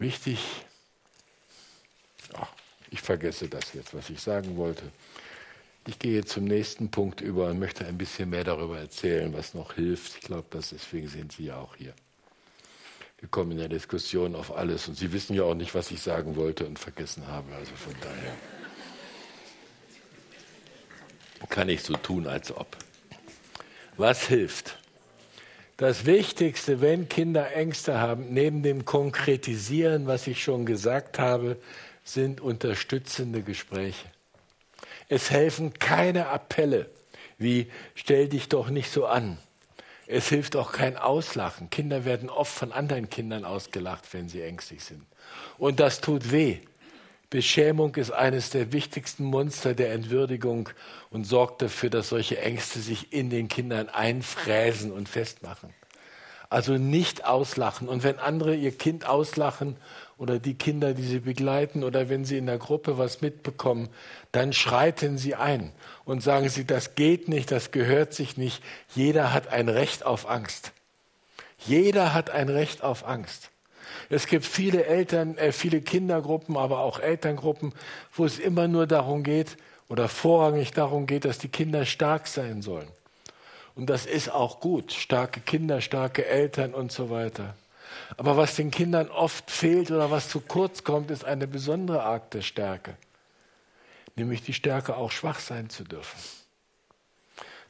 [0.00, 0.38] Wichtig,
[2.32, 2.48] ach,
[2.90, 4.90] ich vergesse das jetzt, was ich sagen wollte.
[5.86, 9.74] Ich gehe zum nächsten Punkt über und möchte ein bisschen mehr darüber erzählen, was noch
[9.74, 10.16] hilft.
[10.16, 11.92] Ich glaube, deswegen sind Sie ja auch hier.
[13.18, 16.00] Wir kommen in der Diskussion auf alles und Sie wissen ja auch nicht, was ich
[16.00, 17.54] sagen wollte und vergessen habe.
[17.54, 18.34] Also von daher
[21.50, 22.74] kann ich so tun, als ob.
[23.98, 24.79] Was hilft?
[25.80, 31.56] Das Wichtigste, wenn Kinder Ängste haben, neben dem Konkretisieren, was ich schon gesagt habe,
[32.04, 34.06] sind unterstützende Gespräche.
[35.08, 36.86] Es helfen keine Appelle
[37.40, 39.38] wie stell dich doch nicht so an.
[40.06, 41.70] Es hilft auch kein Auslachen.
[41.70, 45.06] Kinder werden oft von anderen Kindern ausgelacht, wenn sie ängstlich sind.
[45.56, 46.58] Und das tut weh.
[47.30, 50.68] Beschämung ist eines der wichtigsten Monster der Entwürdigung
[51.10, 55.72] und sorgt dafür, dass solche Ängste sich in den Kindern einfräsen und festmachen.
[56.48, 57.88] Also nicht auslachen.
[57.88, 59.76] Und wenn andere ihr Kind auslachen
[60.18, 63.88] oder die Kinder, die sie begleiten oder wenn sie in der Gruppe was mitbekommen,
[64.32, 65.70] dann schreiten sie ein
[66.04, 68.60] und sagen sie, das geht nicht, das gehört sich nicht.
[68.92, 70.72] Jeder hat ein Recht auf Angst.
[71.64, 73.50] Jeder hat ein Recht auf Angst.
[74.10, 77.72] Es gibt viele Eltern, äh, viele Kindergruppen, aber auch Elterngruppen,
[78.12, 79.56] wo es immer nur darum geht
[79.88, 82.88] oder vorrangig darum geht, dass die Kinder stark sein sollen.
[83.76, 84.92] Und das ist auch gut.
[84.92, 87.54] Starke Kinder, starke Eltern und so weiter.
[88.16, 92.34] Aber was den Kindern oft fehlt oder was zu kurz kommt, ist eine besondere Art
[92.34, 92.96] der Stärke.
[94.16, 96.18] Nämlich die Stärke, auch schwach sein zu dürfen.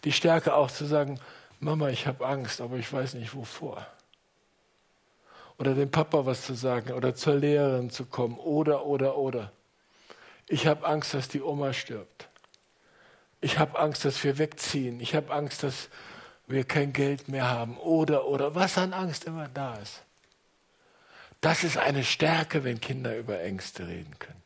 [0.05, 1.21] Die Stärke auch zu sagen,
[1.59, 3.87] Mama, ich habe Angst, aber ich weiß nicht wovor.
[5.61, 9.53] Oder dem Papa was zu sagen oder zur Lehrerin zu kommen oder, oder, oder.
[10.49, 12.29] Ich habe Angst, dass die Oma stirbt.
[13.43, 15.01] Ich habe Angst, dass wir wegziehen.
[15.01, 15.91] Ich habe Angst, dass
[16.47, 17.77] wir kein Geld mehr haben.
[17.77, 20.03] Oder, oder, was an Angst immer da ist.
[21.43, 24.40] Das ist eine Stärke, wenn Kinder über Ängste reden können.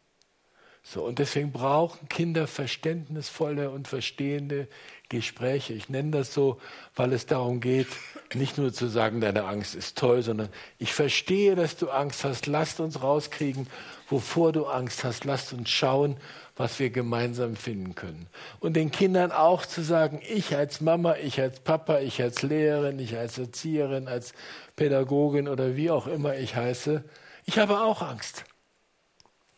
[0.86, 4.68] So, und deswegen brauchen Kinder verständnisvolle und verstehende
[5.08, 5.72] Gespräche.
[5.72, 6.60] Ich nenne das so,
[6.94, 7.88] weil es darum geht,
[8.34, 12.46] nicht nur zu sagen, deine Angst ist toll, sondern ich verstehe, dass du Angst hast.
[12.46, 13.66] Lasst uns rauskriegen,
[14.10, 15.24] wovor du Angst hast.
[15.24, 16.18] Lasst uns schauen,
[16.54, 18.26] was wir gemeinsam finden können.
[18.60, 22.98] Und den Kindern auch zu sagen, ich als Mama, ich als Papa, ich als Lehrerin,
[22.98, 24.34] ich als Erzieherin, als
[24.76, 27.04] Pädagogin oder wie auch immer ich heiße,
[27.46, 28.44] ich habe auch Angst.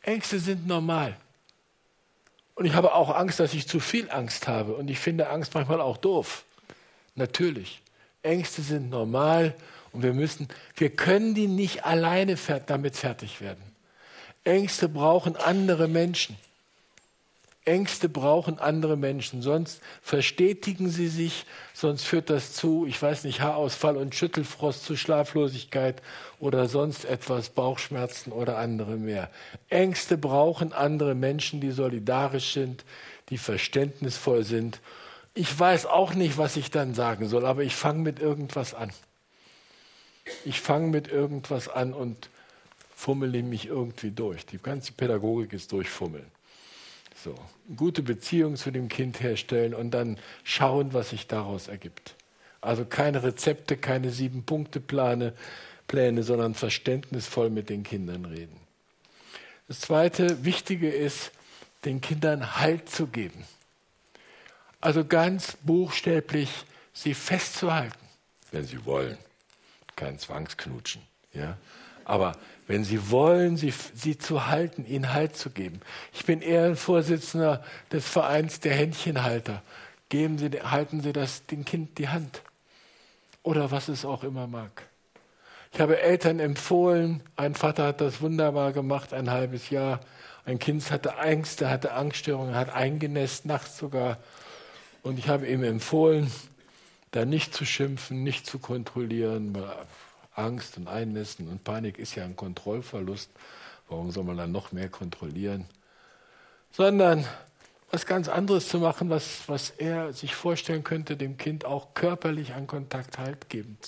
[0.06, 1.16] Ängste sind normal.
[2.54, 4.74] Und ich habe auch Angst, dass ich zu viel Angst habe.
[4.74, 6.44] Und ich finde Angst manchmal auch doof.
[7.16, 7.82] Natürlich.
[8.22, 9.54] Ängste sind normal
[9.92, 13.62] und wir müssen, wir können die nicht alleine damit fertig werden.
[14.44, 16.36] Ängste brauchen andere Menschen.
[17.66, 23.40] Ängste brauchen andere Menschen, sonst verstetigen sie sich, sonst führt das zu, ich weiß nicht,
[23.40, 26.00] Haarausfall und Schüttelfrost, zu Schlaflosigkeit
[26.38, 29.30] oder sonst etwas, Bauchschmerzen oder andere mehr.
[29.68, 32.84] Ängste brauchen andere Menschen, die solidarisch sind,
[33.30, 34.80] die verständnisvoll sind.
[35.34, 38.90] Ich weiß auch nicht, was ich dann sagen soll, aber ich fange mit irgendwas an.
[40.44, 42.30] Ich fange mit irgendwas an und
[42.94, 44.46] fummele mich irgendwie durch.
[44.46, 46.35] Die ganze Pädagogik ist durchfummeln.
[47.26, 47.34] So,
[47.74, 52.14] gute Beziehung zu dem Kind herstellen und dann schauen, was sich daraus ergibt.
[52.60, 55.32] Also keine Rezepte, keine sieben-Punkte-Pläne,
[55.88, 58.60] Pläne, sondern verständnisvoll mit den Kindern reden.
[59.66, 61.32] Das zweite Wichtige ist,
[61.84, 63.44] den Kindern Halt zu geben.
[64.80, 68.06] Also ganz buchstäblich sie festzuhalten,
[68.52, 69.18] wenn sie wollen.
[69.96, 71.02] Kein Zwangsknutschen.
[71.32, 71.58] Ja?
[72.04, 75.80] Aber wenn Sie wollen, sie, sie zu halten, ihnen Halt zu geben.
[76.12, 79.62] Ich bin Ehrenvorsitzender des Vereins der Händchenhalter.
[80.08, 82.42] Geben Sie, halten Sie das dem Kind die Hand.
[83.42, 84.88] Oder was es auch immer mag.
[85.72, 90.00] Ich habe Eltern empfohlen, ein Vater hat das wunderbar gemacht, ein halbes Jahr.
[90.44, 94.18] Ein Kind hatte Ängste, hatte Angststörungen, hat eingenässt, nachts sogar.
[95.02, 96.30] Und ich habe ihm empfohlen,
[97.10, 99.56] da nicht zu schimpfen, nicht zu kontrollieren,
[100.36, 103.30] Angst und Einnässen und Panik ist ja ein Kontrollverlust.
[103.88, 105.66] Warum soll man dann noch mehr kontrollieren?
[106.72, 107.24] Sondern
[107.90, 112.52] was ganz anderes zu machen, was, was er sich vorstellen könnte, dem Kind auch körperlich
[112.52, 113.78] an Kontakt halt, geben,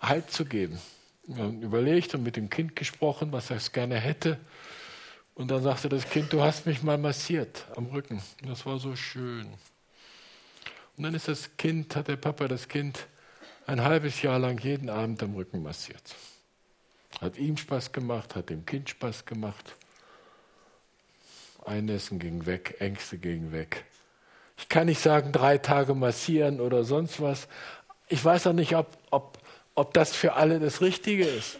[0.00, 0.78] halt zu geben.
[1.24, 4.38] Wir überlegt und mit dem Kind gesprochen, was er es gerne hätte.
[5.34, 8.20] Und dann sagte das Kind, du hast mich mal massiert am Rücken.
[8.42, 9.46] Das war so schön.
[10.96, 13.06] Und dann ist das Kind, hat der Papa das Kind
[13.66, 16.02] ein halbes Jahr lang jeden Abend am Rücken massiert.
[17.20, 19.74] Hat ihm Spaß gemacht, hat dem Kind Spaß gemacht.
[21.64, 23.84] Einnässen ging weg, Ängste gingen weg.
[24.56, 27.48] Ich kann nicht sagen, drei Tage massieren oder sonst was.
[28.08, 29.38] Ich weiß auch nicht, ob, ob,
[29.74, 31.58] ob das für alle das Richtige ist.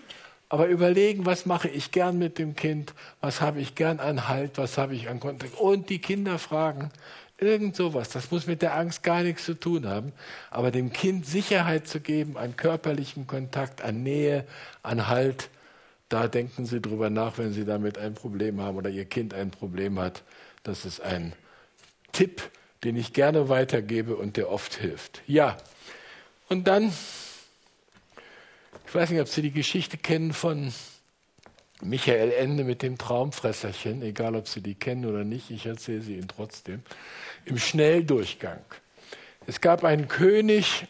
[0.48, 4.58] Aber überlegen, was mache ich gern mit dem Kind, was habe ich gern an Halt,
[4.58, 5.58] was habe ich an Kontakt.
[5.58, 6.90] Und die Kinder fragen,
[7.40, 8.10] irgend sowas.
[8.10, 10.12] Das muss mit der Angst gar nichts zu tun haben.
[10.50, 14.46] Aber dem Kind Sicherheit zu geben, an körperlichem Kontakt, an Nähe,
[14.82, 15.48] an Halt,
[16.08, 19.50] da denken Sie drüber nach, wenn Sie damit ein Problem haben oder Ihr Kind ein
[19.50, 20.22] Problem hat.
[20.62, 21.32] Das ist ein
[22.12, 22.42] Tipp,
[22.84, 25.22] den ich gerne weitergebe und der oft hilft.
[25.26, 25.56] Ja,
[26.48, 26.92] und dann,
[28.86, 30.72] ich weiß nicht, ob Sie die Geschichte kennen von
[31.82, 36.16] Michael Ende mit dem Traumfresserchen, egal ob Sie die kennen oder nicht, ich erzähle sie
[36.16, 36.82] Ihnen trotzdem,
[37.44, 38.64] im Schnelldurchgang.
[39.46, 40.86] Es gab einen König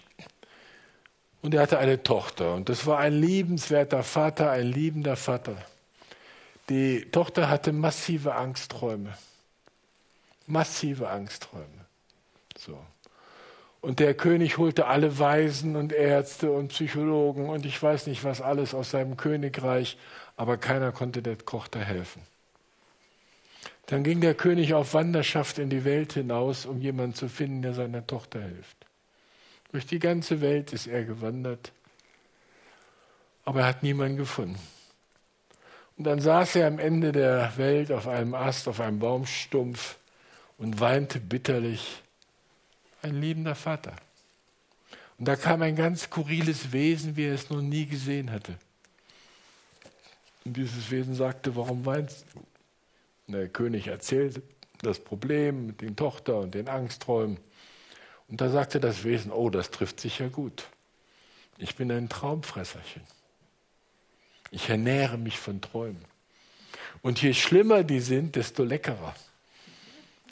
[1.42, 5.57] und er hatte eine Tochter und das war ein liebenswerter Vater, ein liebender Vater.
[6.68, 9.16] Die Tochter hatte massive Angstträume,
[10.46, 11.66] massive Angstträume.
[12.59, 12.79] So.
[13.81, 18.42] Und der König holte alle Weisen und Ärzte und Psychologen und ich weiß nicht was
[18.42, 19.96] alles aus seinem Königreich,
[20.40, 22.22] aber keiner konnte der Tochter helfen.
[23.85, 27.74] Dann ging der König auf Wanderschaft in die Welt hinaus, um jemanden zu finden, der
[27.74, 28.87] seiner Tochter hilft.
[29.70, 31.72] Durch die ganze Welt ist er gewandert,
[33.44, 34.59] aber er hat niemanden gefunden.
[35.98, 39.98] Und dann saß er am Ende der Welt auf einem Ast, auf einem Baumstumpf
[40.57, 42.00] und weinte bitterlich.
[43.03, 43.94] Ein liebender Vater.
[45.18, 48.57] Und da kam ein ganz skurriles Wesen, wie er es noch nie gesehen hatte.
[50.44, 52.40] Und dieses Wesen sagte, warum weinst du?
[53.26, 54.42] Und der König erzählte
[54.83, 57.38] das Problem mit den Tochter und den Angstträumen.
[58.29, 60.68] Und da sagte das Wesen, oh, das trifft sich ja gut.
[61.59, 63.03] Ich bin ein Traumfresserchen.
[64.50, 66.05] Ich ernähre mich von Träumen.
[67.03, 69.14] Und je schlimmer die sind, desto leckerer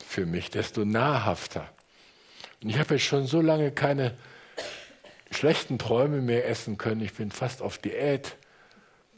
[0.05, 1.69] für mich, desto nahrhafter.
[2.63, 4.17] Und ich habe jetzt schon so lange keine
[5.31, 7.01] schlechten Träume mehr essen können.
[7.01, 8.37] Ich bin fast auf Diät.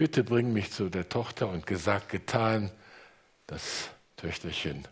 [0.00, 2.70] Bitte bring mich zu der Tochter und gesagt, getan.
[3.46, 4.88] Das Töchterchen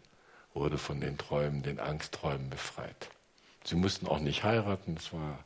[0.52, 3.08] wurde von den Träumen, den Angstträumen befreit.
[3.64, 5.42] Sie mussten auch nicht heiraten, es war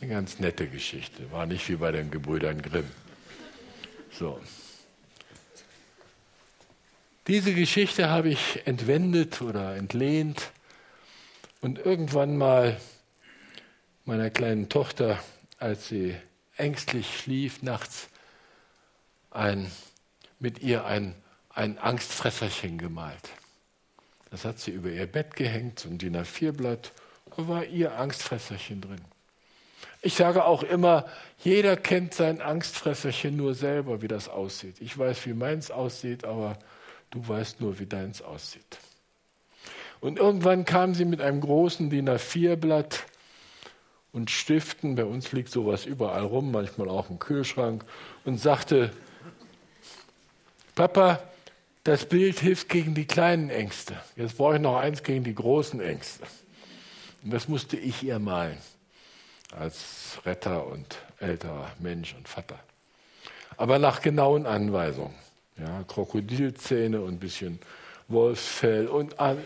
[0.00, 2.88] eine ganz nette Geschichte, war nicht wie bei den Gebrüdern Grimm.
[4.12, 4.40] So.
[7.26, 10.52] Diese Geschichte habe ich entwendet oder entlehnt
[11.60, 12.80] und irgendwann mal
[14.04, 15.18] meiner kleinen Tochter,
[15.58, 16.14] als sie
[16.56, 18.08] ängstlich schlief nachts,
[19.32, 19.70] ein,
[20.38, 21.14] mit ihr ein,
[21.50, 23.30] ein Angstfresserchen gemalt.
[24.30, 26.92] Das hat sie über ihr Bett gehängt, so ein DIN A4-Blatt
[27.36, 29.00] war ihr Angstfresserchen drin.
[30.02, 31.06] Ich sage auch immer,
[31.38, 34.80] jeder kennt sein Angstfresserchen nur selber, wie das aussieht.
[34.80, 36.58] Ich weiß, wie meins aussieht, aber
[37.10, 38.78] du weißt nur, wie deins aussieht.
[40.00, 43.04] Und irgendwann kam sie mit einem großen DIN A4-Blatt
[44.12, 47.84] und Stiften, bei uns liegt sowas überall rum, manchmal auch im Kühlschrank,
[48.24, 48.90] und sagte,
[50.74, 51.22] Papa,
[51.84, 53.96] das Bild hilft gegen die kleinen Ängste.
[54.16, 56.24] Jetzt brauche ich noch eins gegen die großen Ängste.
[57.22, 58.58] Und das musste ich ihr malen,
[59.56, 62.58] als Retter und älterer Mensch und Vater.
[63.56, 65.14] Aber nach genauen Anweisungen.
[65.58, 67.58] Ja, Krokodilzähne und ein bisschen
[68.08, 69.38] Wolfsfell und ein,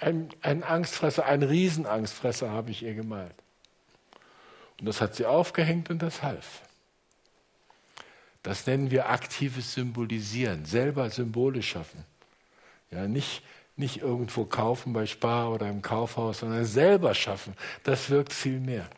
[0.00, 3.34] ein, ein Angstfresser, ein Riesenangstfresser habe ich ihr gemalt.
[4.78, 6.62] Und das hat sie aufgehängt und das half.
[8.42, 12.04] Das nennen wir aktives Symbolisieren, selber Symbole schaffen.
[12.90, 13.42] Ja, nicht
[13.76, 17.54] nicht irgendwo kaufen bei Spar oder im Kaufhaus, sondern selber schaffen.
[17.84, 18.88] Das wirkt viel mehr.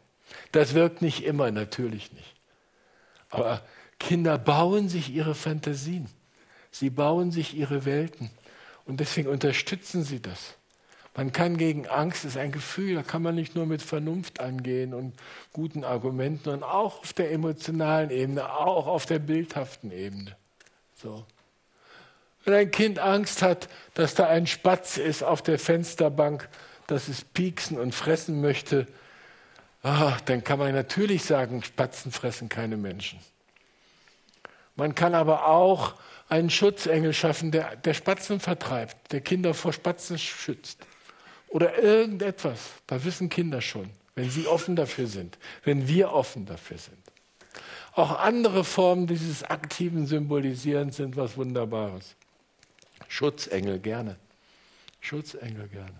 [0.52, 2.35] Das wirkt nicht immer, natürlich nicht.
[3.30, 3.62] Aber
[3.98, 6.09] Kinder bauen sich ihre Fantasien.
[6.70, 8.30] Sie bauen sich ihre Welten.
[8.85, 10.54] Und deswegen unterstützen sie das.
[11.16, 14.40] Man kann gegen Angst, das ist ein Gefühl, da kann man nicht nur mit Vernunft
[14.40, 15.14] angehen und
[15.53, 20.37] guten Argumenten, sondern auch auf der emotionalen Ebene, auch auf der bildhaften Ebene.
[21.00, 21.24] So.
[22.44, 26.48] Wenn ein Kind Angst hat, dass da ein Spatz ist auf der Fensterbank,
[26.88, 28.88] dass es pieksen und fressen möchte,
[29.85, 33.21] ach, dann kann man natürlich sagen, Spatzen fressen keine Menschen.
[34.75, 35.94] Man kann aber auch
[36.29, 40.85] einen Schutzengel schaffen, der, der Spatzen vertreibt, der Kinder vor Spatzen schützt.
[41.55, 42.59] Oder irgendetwas.
[42.88, 46.98] Da wissen Kinder schon, wenn sie offen dafür sind, wenn wir offen dafür sind.
[47.92, 52.17] Auch andere Formen dieses aktiven Symbolisierens sind was Wunderbares.
[53.07, 54.17] Schutzengel gerne.
[54.98, 55.94] Schutzengel gerne.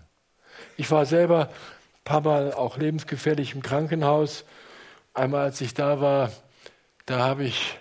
[0.75, 4.43] Ich war selber ein paar Mal auch lebensgefährlich im Krankenhaus.
[5.13, 6.33] Einmal, als ich da war,
[7.05, 7.79] da habe ich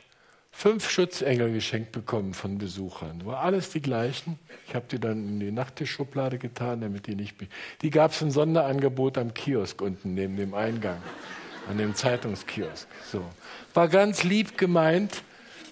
[0.55, 3.27] fünf Schutzengel geschenkt bekommen von Besuchern.
[3.27, 4.39] War alles die gleichen.
[4.69, 7.35] Ich habe die dann in die Nachttischschublade getan, damit die nicht.
[7.83, 11.03] Die gab es ein Sonderangebot am Kiosk unten neben dem Eingang,
[11.69, 12.87] an dem Zeitungskiosk.
[13.11, 13.25] So.
[13.75, 15.23] War ganz lieb gemeint,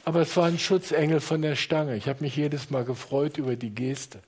[0.04, 1.96] aber es war ein Schutzengel von der Stange.
[1.96, 4.18] Ich habe mich jedes Mal gefreut über die Geste.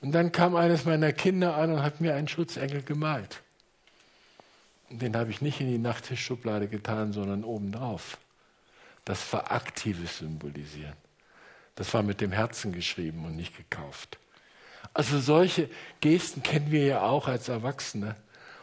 [0.00, 3.40] Und dann kam eines meiner Kinder an und hat mir einen Schutzengel gemalt.
[4.90, 8.18] Und den habe ich nicht in die Nachttischschublade getan, sondern obendrauf
[9.04, 10.96] das war aktives Symbolisieren.
[11.74, 14.18] Das war mit dem Herzen geschrieben und nicht gekauft.
[14.94, 15.68] Also solche
[16.00, 18.14] Gesten kennen wir ja auch als Erwachsene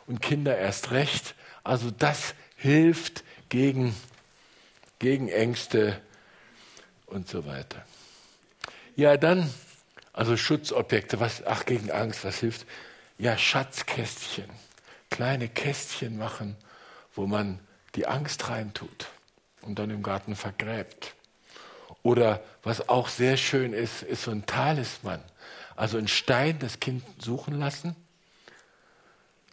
[0.06, 1.36] und Kinder erst recht.
[1.64, 3.96] Also das hilft gegen,
[5.00, 6.00] gegen Ängste
[7.08, 7.84] und so weiter.
[8.96, 9.52] Ja, dann,
[10.14, 12.68] also Schutzobjekte, was, ach, gegen Angst, was hilft?
[13.18, 14.50] Ja, Schatzkästchen,
[15.10, 16.56] kleine Kästchen machen,
[17.16, 17.60] wo man
[17.96, 19.08] die Angst reintut
[19.62, 21.14] und dann im Garten vergräbt.
[22.04, 25.22] Oder was auch sehr schön ist, ist so ein Talisman.
[25.76, 27.96] Also ein Stein, das Kind suchen lassen.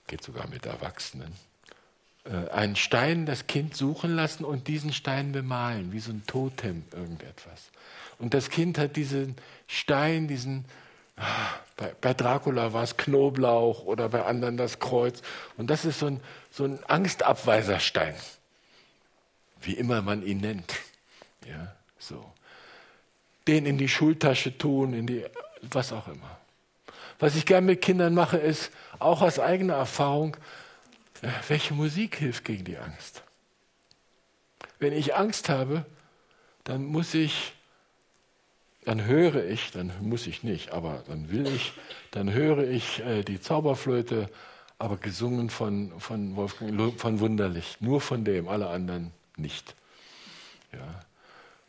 [0.07, 1.33] Geht sogar mit Erwachsenen.
[2.25, 6.85] Äh, einen Stein, das Kind suchen lassen und diesen Stein bemalen, wie so ein Totem,
[6.93, 7.71] irgendetwas.
[8.19, 9.37] Und das Kind hat diesen
[9.67, 10.65] Stein, diesen,
[11.17, 11.25] ah,
[11.77, 15.23] bei, bei Dracula war es Knoblauch oder bei anderen das Kreuz.
[15.57, 18.15] Und das ist so ein, so ein Angstabweiserstein
[19.61, 20.75] wie immer man ihn nennt.
[21.47, 22.33] Ja, so.
[23.47, 25.25] Den in die Schultasche tun, in die,
[25.63, 26.39] was auch immer.
[27.19, 30.37] Was ich gerne mit Kindern mache, ist auch aus eigener Erfahrung,
[31.23, 33.23] äh, welche Musik hilft gegen die Angst?
[34.79, 35.87] Wenn ich Angst habe,
[36.65, 37.53] dann muss ich,
[38.85, 41.73] dann höre ich, dann muss ich nicht, aber dann will ich,
[42.11, 44.29] dann höre ich äh, die Zauberflöte,
[44.79, 49.75] aber gesungen von, von Wolfgang, von Wunderlich, nur von dem, alle anderen nicht.
[50.73, 51.01] Ja.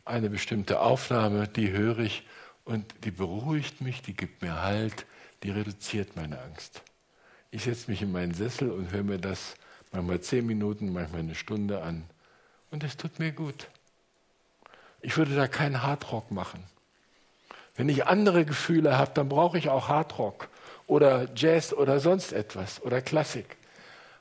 [0.04, 2.26] Eine bestimmte Aufnahme, die höre ich
[2.64, 5.06] und die beruhigt mich, die gibt mir Halt,
[5.42, 6.82] die reduziert meine Angst.
[7.50, 9.54] Ich setze mich in meinen Sessel und höre mir das
[9.92, 12.04] manchmal zehn Minuten, manchmal eine Stunde an
[12.70, 13.68] und es tut mir gut.
[15.00, 16.64] Ich würde da keinen Hardrock machen.
[17.76, 20.48] Wenn ich andere Gefühle habe, dann brauche ich auch Hardrock
[20.86, 23.57] oder Jazz oder sonst etwas oder Klassik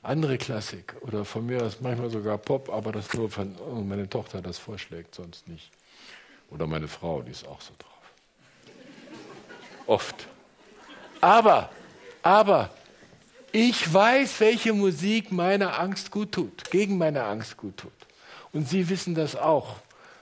[0.08, 3.56] andere Klassik oder von mir aus manchmal sogar Pop, aber das nur, wenn
[3.88, 5.70] meine Tochter das vorschlägt, sonst nicht.
[6.50, 7.92] Oder meine Frau, die ist auch so drauf.
[9.86, 10.28] Oft.
[11.20, 11.70] Aber,
[12.22, 12.70] aber,
[13.52, 17.92] ich weiß, welche Musik meiner Angst gut tut, gegen meine Angst gut tut.
[18.54, 19.78] Und Sie wissen das auch.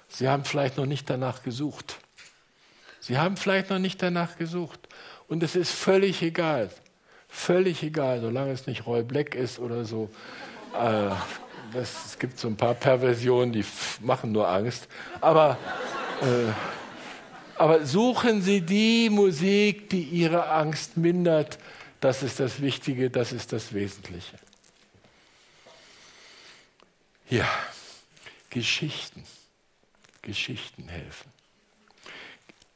[0.07, 1.97] Sie haben vielleicht noch nicht danach gesucht.
[3.01, 4.79] Sie haben vielleicht noch nicht danach gesucht.
[5.27, 6.71] Und es ist völlig egal.
[7.35, 10.09] Völlig egal, solange es nicht Roy Black ist oder so.
[10.73, 11.09] Äh,
[11.77, 13.63] es gibt so ein paar Perversionen, die
[13.99, 14.87] machen nur Angst.
[15.19, 15.57] Aber,
[16.21, 16.53] äh,
[17.57, 21.59] aber suchen Sie die Musik, die Ihre Angst mindert.
[21.99, 24.39] Das ist das Wichtige, das ist das Wesentliche.
[27.29, 27.47] Ja,
[28.49, 29.23] Geschichten.
[30.21, 31.29] Geschichten helfen.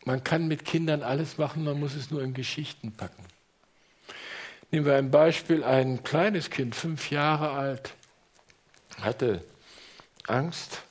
[0.03, 3.28] Man kann mit Kindern alles machen, man muss es nur in Geschichten packen.
[4.72, 7.95] Nehmen wir ein Beispiel, ein kleines Kind, fünf Jahre alt,
[9.01, 9.43] hatte
[10.28, 10.84] Angst.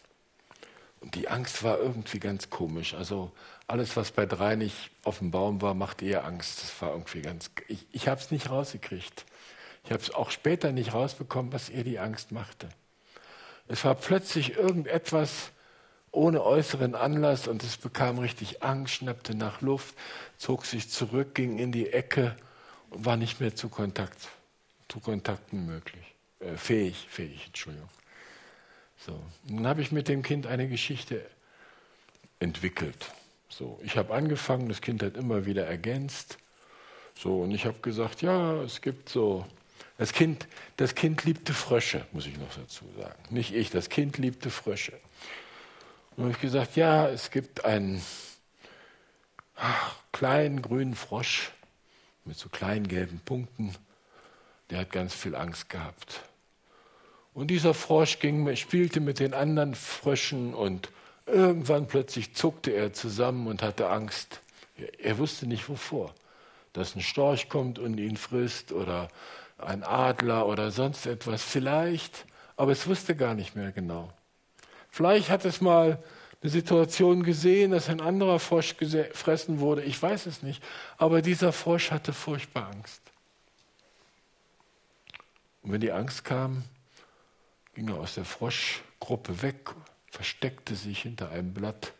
[1.00, 2.94] Und die Angst war irgendwie ganz komisch.
[2.94, 3.30] Also
[3.68, 6.60] alles, was bei drei nicht auf dem Baum war, machte ihr Angst.
[6.60, 7.52] Das war irgendwie ganz.
[7.68, 9.24] Ich, ich habe es nicht rausgekriegt.
[9.84, 12.68] Ich habe es auch später nicht rausbekommen, was ihr die Angst machte.
[13.68, 15.50] Es war plötzlich irgendetwas
[16.10, 19.94] ohne äußeren Anlass und es bekam richtig Angst, schnappte nach Luft,
[20.36, 22.34] zog sich zurück, ging in die Ecke
[22.90, 24.28] war nicht mehr zu Kontakt,
[24.88, 27.88] zu Kontakten möglich, äh, fähig, fähig, Entschuldigung.
[28.98, 31.24] So, dann habe ich mit dem Kind eine Geschichte
[32.40, 33.12] entwickelt.
[33.48, 36.38] So, ich habe angefangen, das Kind hat immer wieder ergänzt.
[37.16, 39.46] So, und ich habe gesagt, ja, es gibt so.
[39.96, 43.20] Das Kind, das Kind liebte Frösche, muss ich noch dazu sagen.
[43.30, 44.92] Nicht ich, das Kind liebte Frösche.
[46.16, 48.00] Und habe ich gesagt, ja, es gibt einen
[49.56, 51.50] ach, kleinen grünen Frosch,
[52.28, 53.74] mit so kleinen gelben Punkten.
[54.70, 56.20] Der hat ganz viel Angst gehabt.
[57.34, 60.90] Und dieser Frosch ging, spielte mit den anderen Fröschen und
[61.26, 64.40] irgendwann plötzlich zuckte er zusammen und hatte Angst.
[64.98, 66.14] Er wusste nicht wovor.
[66.74, 69.08] Dass ein Storch kommt und ihn frisst oder
[69.56, 71.42] ein Adler oder sonst etwas.
[71.42, 72.26] Vielleicht,
[72.56, 74.12] aber es wusste gar nicht mehr genau.
[74.90, 76.02] Vielleicht hat es mal
[76.40, 79.82] eine Situation gesehen, dass ein anderer Frosch gefressen wurde.
[79.82, 80.62] Ich weiß es nicht.
[80.96, 83.02] Aber dieser Frosch hatte furchtbar Angst.
[85.62, 86.62] Und wenn die Angst kam,
[87.74, 89.74] ging er aus der Froschgruppe weg,
[90.10, 91.92] versteckte sich hinter einem Blatt,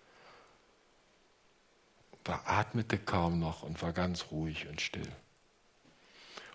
[2.45, 5.09] atmete kaum noch und war ganz ruhig und still.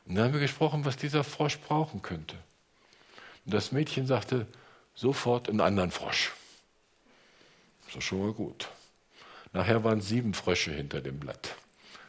[0.06, 2.36] Und dann haben wir gesprochen, was dieser Frosch brauchen könnte.
[3.46, 4.48] Und das Mädchen sagte
[4.94, 6.32] sofort einen anderen Frosch.
[7.94, 8.70] Das ist schon mal gut.
[9.52, 11.56] Nachher waren sieben Frösche hinter dem Blatt.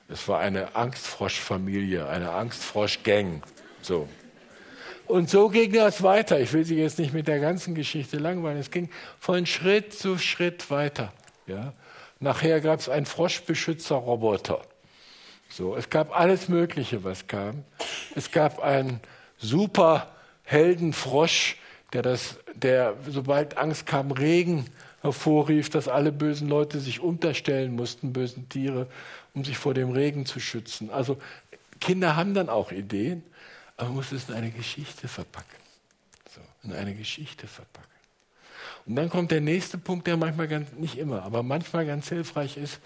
[0.09, 3.43] Es war eine Angstfroschfamilie, eine Angstfroschgang.
[3.83, 4.09] So.
[5.07, 6.41] Und so ging das weiter.
[6.41, 8.57] Ich will Sie jetzt nicht mit der ganzen Geschichte langweilen.
[8.59, 11.13] Es ging von Schritt zu Schritt weiter.
[11.47, 11.75] Ja?
[12.19, 14.63] Nachher gab es einen Froschbeschützerroboter.
[15.51, 17.63] So, es gab alles Mögliche, was kam.
[18.15, 19.01] Es gab einen
[19.37, 20.11] super
[20.45, 21.59] Heldenfrosch,
[21.93, 24.71] der das, der sobald Angst kam, Regen
[25.05, 28.89] hervorrief, dass alle bösen Leute sich unterstellen mussten, bösen Tiere,
[29.35, 30.91] um sich vor dem Regen zu schützen.
[30.91, 31.19] Also
[31.79, 33.23] Kinder haben dann auch Ideen,
[33.77, 35.59] aber man muss es in eine Geschichte verpacken.
[36.35, 37.91] So, in eine Geschichte verpacken.
[38.87, 42.57] Und dann kommt der nächste Punkt, der manchmal ganz, nicht immer, aber manchmal ganz hilfreich
[42.57, 42.81] ist,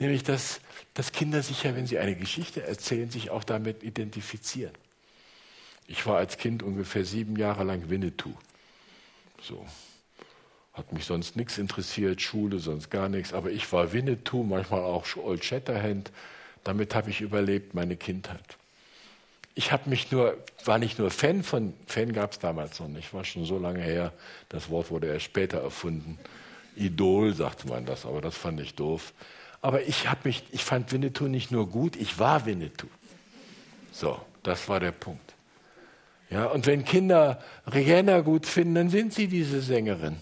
[0.00, 0.60] nämlich dass,
[0.94, 4.72] dass Kinder sich ja, wenn sie eine Geschichte erzählen, sich auch damit identifizieren.
[5.86, 8.34] Ich war als Kind ungefähr sieben Jahre lang Winnetou.
[9.40, 9.64] So.
[10.72, 13.32] Hat mich sonst nichts interessiert, Schule, sonst gar nichts.
[13.32, 16.10] Aber ich war Winnetou, manchmal auch Old Shatterhand.
[16.64, 18.56] Damit habe ich überlebt, meine Kindheit
[19.54, 23.12] ich habe mich nur, war nicht nur Fan von, Fan gab es damals noch nicht,
[23.12, 24.12] war schon so lange her,
[24.48, 26.18] das Wort wurde erst später erfunden.
[26.74, 29.12] Idol sagte man das, aber das fand ich doof.
[29.60, 32.88] Aber ich habe mich, ich fand Winnetou nicht nur gut, ich war Winnetou.
[33.92, 35.34] So, das war der Punkt.
[36.30, 37.42] Ja, und wenn Kinder
[37.72, 40.16] Rihanna gut finden, dann sind sie diese Sängerin.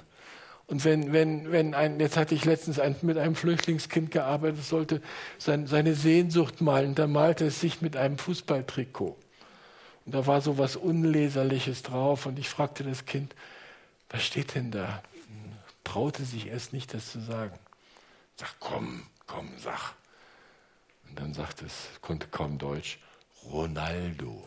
[0.71, 5.03] Und wenn, wenn, wenn ein, jetzt hatte ich letztens ein, mit einem Flüchtlingskind gearbeitet, sollte
[5.37, 9.16] sein, seine Sehnsucht malen, da malte es sich mit einem Fußballtrikot.
[10.07, 13.35] Und da war so was Unleserliches drauf und ich fragte das Kind,
[14.11, 15.03] was steht denn da?
[15.83, 17.59] Traute sich erst nicht, das zu sagen.
[18.37, 19.95] Sag, komm, komm, sag.
[21.09, 23.01] Und dann sagte es, konnte kaum Deutsch,
[23.51, 24.47] Ronaldo.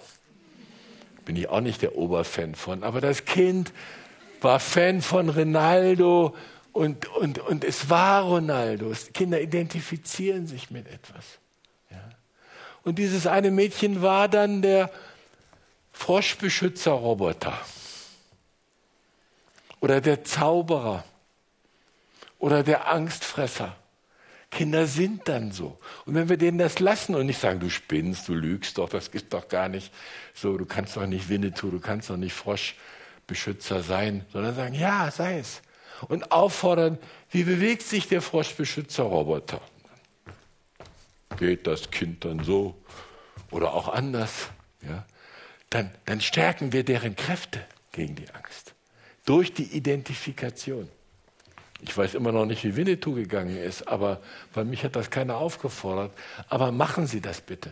[1.25, 3.73] Bin ich auch nicht der Oberfan von, aber das Kind
[4.43, 6.35] war Fan von Ronaldo
[6.71, 8.93] und, und, und es war Ronaldo.
[9.13, 11.25] Kinder identifizieren sich mit etwas.
[11.91, 12.09] Ja.
[12.83, 14.91] Und dieses eine Mädchen war dann der
[15.93, 17.57] Froschbeschützerroboter
[19.79, 21.03] oder der Zauberer
[22.39, 23.75] oder der Angstfresser.
[24.49, 25.77] Kinder sind dann so.
[26.05, 29.11] Und wenn wir denen das lassen und nicht sagen, du spinnst, du lügst doch, das
[29.11, 29.91] gibt doch gar nicht
[30.33, 32.33] so, du kannst doch nicht Winnetou, du kannst doch nicht
[33.23, 35.61] Froschbeschützer sein, sondern sagen, ja, sei es.
[36.09, 36.97] Und auffordern,
[37.31, 39.61] wie bewegt sich der Froschbeschützerroboter?
[41.37, 42.75] Geht das Kind dann so
[43.49, 44.49] oder auch anders?
[44.81, 45.05] Ja?
[45.69, 47.61] dann, dann stärken wir deren Kräfte
[47.91, 48.73] gegen die Angst.
[49.25, 50.89] Durch die Identifikation.
[51.81, 54.21] Ich weiß immer noch nicht, wie Winnetou gegangen ist, aber
[54.53, 56.11] bei mich hat das keiner aufgefordert.
[56.49, 57.71] Aber machen Sie das bitte.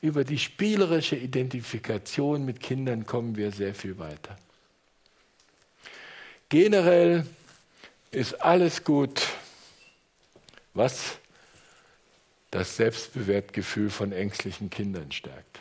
[0.00, 4.36] Über die spielerische Identifikation mit Kindern kommen wir sehr viel weiter.
[6.50, 7.26] Generell
[8.10, 9.28] ist alles gut,
[10.74, 11.18] was
[12.50, 15.60] das Selbstbewertgefühl von ängstlichen Kindern stärkt.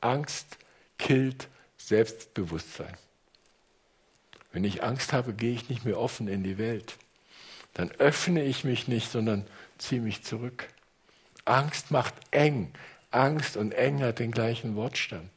[0.00, 0.56] Angst
[0.96, 2.96] killt Selbstbewusstsein.
[4.50, 6.96] Wenn ich Angst habe, gehe ich nicht mehr offen in die Welt.
[7.74, 9.46] Dann öffne ich mich nicht, sondern
[9.76, 10.68] ziehe mich zurück.
[11.44, 12.72] Angst macht eng.
[13.10, 15.28] Angst und eng hat den gleichen Wortstamm.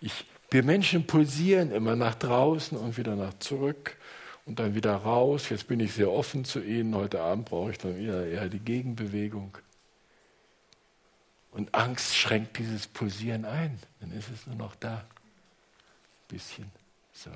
[0.00, 0.24] Ich,
[0.56, 3.98] wir Menschen pulsieren immer nach draußen und wieder nach zurück
[4.46, 5.50] und dann wieder raus.
[5.50, 6.94] Jetzt bin ich sehr offen zu Ihnen.
[6.94, 9.58] Heute Abend brauche ich dann wieder eher die Gegenbewegung.
[11.50, 13.78] Und Angst schränkt dieses Pulsieren ein.
[14.00, 14.94] Dann ist es nur noch da.
[14.94, 15.04] Ein
[16.28, 16.72] bisschen.
[17.12, 17.28] So.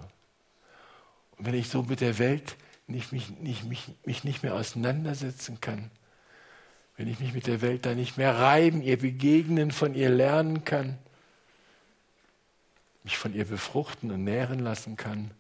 [1.37, 2.57] Und wenn ich so mit der Welt
[2.87, 5.91] nicht, mich, nicht, mich, mich nicht mehr auseinandersetzen kann,
[6.97, 10.65] wenn ich mich mit der Welt da nicht mehr reiben, ihr begegnen, von ihr lernen
[10.65, 10.97] kann,
[13.05, 15.31] mich von ihr befruchten und nähren lassen kann,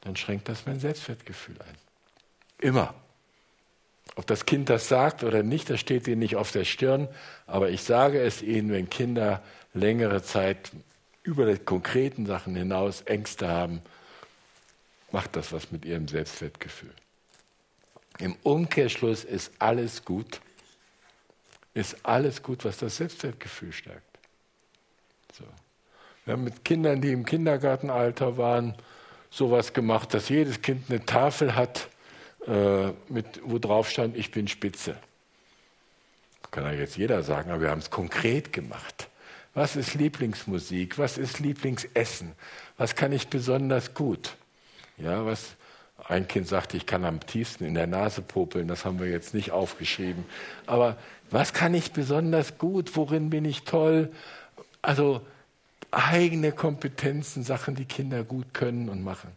[0.00, 1.76] dann schränkt das mein Selbstwertgefühl ein.
[2.58, 2.94] Immer.
[4.16, 7.08] Ob das Kind das sagt oder nicht, das steht ihnen nicht auf der Stirn.
[7.46, 9.42] Aber ich sage es ihnen, wenn Kinder
[9.74, 10.70] längere Zeit
[11.22, 13.82] über die konkreten Sachen hinaus Ängste haben,
[15.12, 16.92] macht das was mit ihrem Selbstwertgefühl.
[18.18, 20.40] Im Umkehrschluss ist alles gut,
[21.74, 24.07] ist alles gut, was das Selbstwertgefühl stärkt.
[25.36, 25.44] So.
[26.24, 28.74] Wir haben mit Kindern, die im Kindergartenalter waren,
[29.30, 31.88] sowas gemacht, dass jedes Kind eine Tafel hat,
[32.46, 34.96] äh, mit, wo drauf stand, ich bin Spitze.
[36.50, 39.08] Kann ja jetzt jeder sagen, aber wir haben es konkret gemacht.
[39.54, 40.98] Was ist Lieblingsmusik?
[40.98, 42.32] Was ist Lieblingsessen?
[42.76, 44.36] Was kann ich besonders gut?
[44.96, 45.56] Ja, was
[46.06, 49.34] ein Kind sagte, ich kann am tiefsten in der Nase popeln, das haben wir jetzt
[49.34, 50.24] nicht aufgeschrieben.
[50.66, 50.96] Aber
[51.30, 52.96] was kann ich besonders gut?
[52.96, 54.10] Worin bin ich toll?
[54.82, 55.26] Also
[55.90, 59.32] eigene Kompetenzen, Sachen, die Kinder gut können und machen.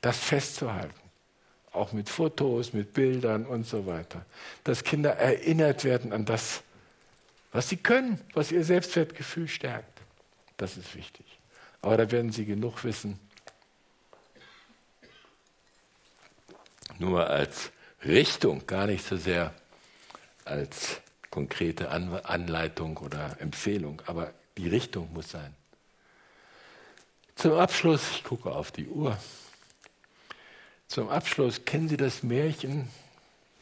[0.00, 0.94] Das festzuhalten.
[1.72, 4.24] Auch mit Fotos, mit Bildern und so weiter.
[4.64, 6.62] Dass Kinder erinnert werden an das,
[7.50, 10.00] was sie können, was ihr Selbstwertgefühl stärkt.
[10.56, 11.26] Das ist wichtig.
[11.80, 13.18] Aber da werden sie genug wissen.
[16.98, 17.72] Nur als
[18.04, 19.52] Richtung, gar nicht so sehr
[20.44, 21.00] als
[21.30, 24.02] konkrete Anleitung oder Empfehlung.
[24.06, 25.54] Aber die Richtung muss sein.
[27.34, 29.16] Zum Abschluss, ich gucke auf die Uhr.
[30.86, 32.88] Zum Abschluss, kennen Sie das Märchen?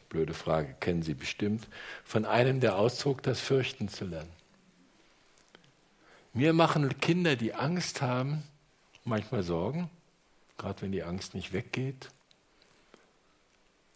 [0.09, 1.67] Blöde Frage, kennen Sie bestimmt,
[2.03, 4.31] von einem, der auszog, das Fürchten zu lernen.
[6.33, 8.43] Mir machen Kinder, die Angst haben,
[9.05, 9.89] manchmal Sorgen,
[10.57, 12.09] gerade wenn die Angst nicht weggeht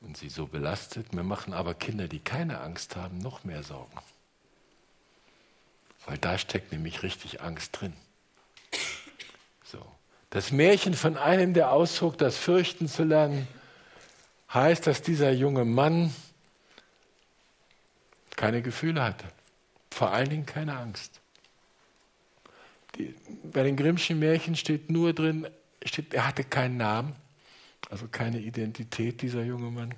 [0.02, 1.14] und sie so belastet.
[1.14, 3.98] Mir machen aber Kinder, die keine Angst haben, noch mehr Sorgen.
[6.06, 7.94] Weil da steckt nämlich richtig Angst drin.
[9.64, 9.84] So.
[10.30, 13.48] Das Märchen von einem, der auszog, das Fürchten zu lernen,
[14.54, 16.14] heißt, dass dieser junge Mann
[18.36, 19.26] keine Gefühle hatte.
[19.92, 21.22] Vor allen Dingen keine Angst.
[22.96, 25.48] Die, bei den Grimmschen Märchen steht nur drin,
[25.84, 27.16] steht, er hatte keinen Namen,
[27.90, 29.94] also keine Identität, dieser junge Mann.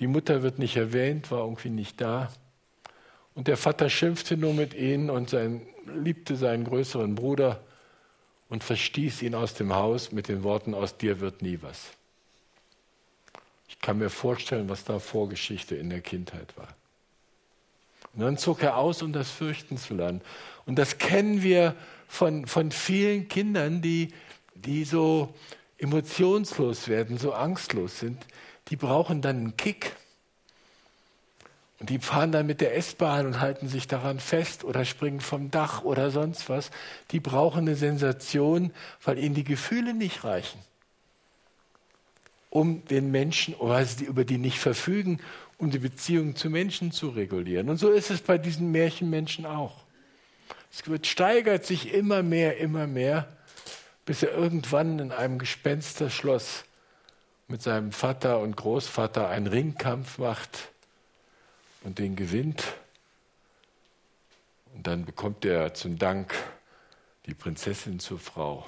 [0.00, 2.32] Die Mutter wird nicht erwähnt, war irgendwie nicht da.
[3.34, 7.62] Und der Vater schimpfte nur mit ihnen und sein, liebte seinen größeren Bruder
[8.48, 11.92] und verstieß ihn aus dem Haus mit den Worten, aus dir wird nie was.
[13.68, 16.68] Ich kann mir vorstellen, was da Vorgeschichte in der Kindheit war.
[18.14, 20.20] Und dann zog er aus, um das fürchten zu lernen.
[20.66, 21.74] Und das kennen wir
[22.08, 24.12] von, von vielen Kindern, die,
[24.54, 25.34] die so
[25.78, 28.24] emotionslos werden, so angstlos sind.
[28.68, 29.96] Die brauchen dann einen Kick.
[31.82, 35.50] Und die fahren dann mit der S-Bahn und halten sich daran fest oder springen vom
[35.50, 36.70] Dach oder sonst was.
[37.10, 38.70] Die brauchen eine Sensation,
[39.02, 40.60] weil ihnen die Gefühle nicht reichen,
[42.50, 45.18] um den Menschen, weil sie über die nicht verfügen,
[45.58, 47.68] um die Beziehung zu Menschen zu regulieren.
[47.68, 49.82] Und so ist es bei diesen Märchenmenschen auch.
[50.72, 53.26] Es wird, steigert sich immer mehr, immer mehr,
[54.06, 56.62] bis er irgendwann in einem Gespensterschloss
[57.48, 60.68] mit seinem Vater und Großvater einen Ringkampf macht
[61.84, 62.74] und den gewinnt.
[64.74, 66.34] Und dann bekommt er zum Dank
[67.26, 68.66] die Prinzessin zur Frau.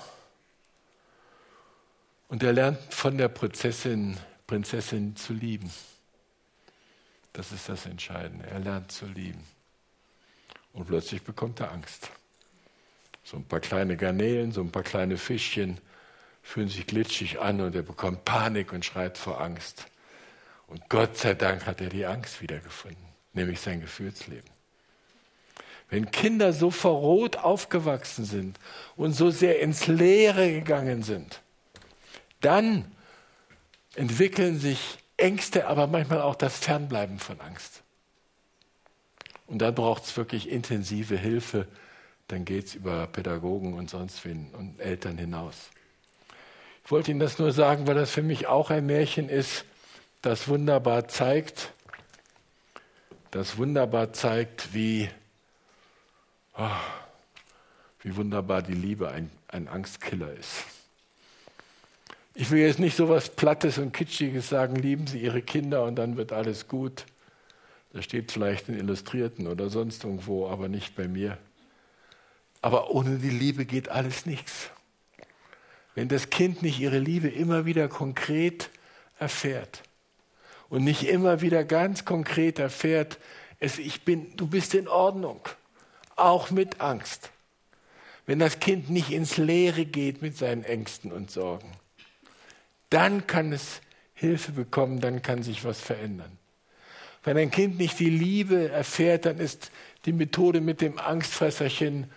[2.28, 5.70] Und er lernt von der Prinzessin, Prinzessin zu lieben.
[7.32, 8.46] Das ist das Entscheidende.
[8.46, 9.44] Er lernt zu lieben.
[10.72, 12.10] Und plötzlich bekommt er Angst.
[13.22, 15.80] So ein paar kleine Garnelen, so ein paar kleine Fischchen
[16.42, 19.86] fühlen sich glitschig an und er bekommt Panik und schreit vor Angst.
[20.74, 24.50] Und Gott sei Dank hat er die Angst wiedergefunden, nämlich sein Gefühlsleben.
[25.88, 28.58] Wenn Kinder so verroht aufgewachsen sind
[28.96, 31.42] und so sehr ins Leere gegangen sind,
[32.40, 32.90] dann
[33.94, 37.82] entwickeln sich Ängste, aber manchmal auch das Fernbleiben von Angst.
[39.46, 41.68] Und dann braucht es wirklich intensive Hilfe.
[42.26, 45.70] Dann geht es über Pädagogen und sonst wen und Eltern hinaus.
[46.84, 49.64] Ich wollte Ihnen das nur sagen, weil das für mich auch ein Märchen ist,
[50.24, 51.70] das wunderbar zeigt,
[53.30, 55.10] das wunderbar zeigt, wie,
[56.56, 56.70] oh,
[58.00, 60.64] wie wunderbar die Liebe ein, ein Angstkiller ist.
[62.34, 65.96] Ich will jetzt nicht so etwas Plattes und Kitschiges sagen, lieben Sie Ihre Kinder und
[65.96, 67.04] dann wird alles gut.
[67.92, 71.36] Das steht vielleicht in Illustrierten oder sonst irgendwo, aber nicht bei mir.
[72.62, 74.70] Aber ohne die Liebe geht alles nichts.
[75.94, 78.70] Wenn das Kind nicht ihre Liebe immer wieder konkret
[79.18, 79.82] erfährt,
[80.74, 83.20] und nicht immer wieder ganz konkret erfährt,
[83.60, 85.40] es, ich bin, du bist in Ordnung,
[86.16, 87.30] auch mit Angst.
[88.26, 91.70] Wenn das Kind nicht ins Leere geht mit seinen Ängsten und Sorgen,
[92.90, 93.82] dann kann es
[94.14, 96.38] Hilfe bekommen, dann kann sich was verändern.
[97.22, 99.70] Wenn ein Kind nicht die Liebe erfährt, dann ist
[100.06, 102.10] die Methode mit dem Angstfresserchen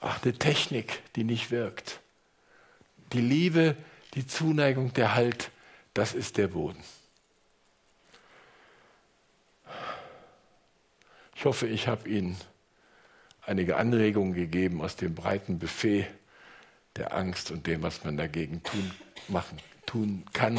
[0.00, 2.00] ach, eine Technik, die nicht wirkt.
[3.12, 3.76] Die Liebe,
[4.14, 5.50] die Zuneigung, der Halt,
[5.92, 6.82] das ist der Boden.
[11.38, 12.36] Ich hoffe, ich habe Ihnen
[13.46, 16.08] einige Anregungen gegeben aus dem breiten Buffet
[16.96, 18.90] der Angst und dem, was man dagegen tun,
[19.28, 20.58] machen, tun kann,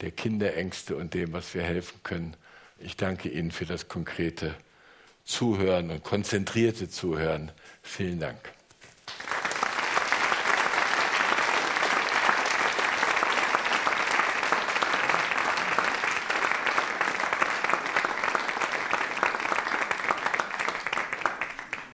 [0.00, 2.36] der Kinderängste und dem, was wir helfen können.
[2.78, 4.54] Ich danke Ihnen für das konkrete
[5.24, 7.50] Zuhören und konzentrierte Zuhören.
[7.82, 8.52] Vielen Dank.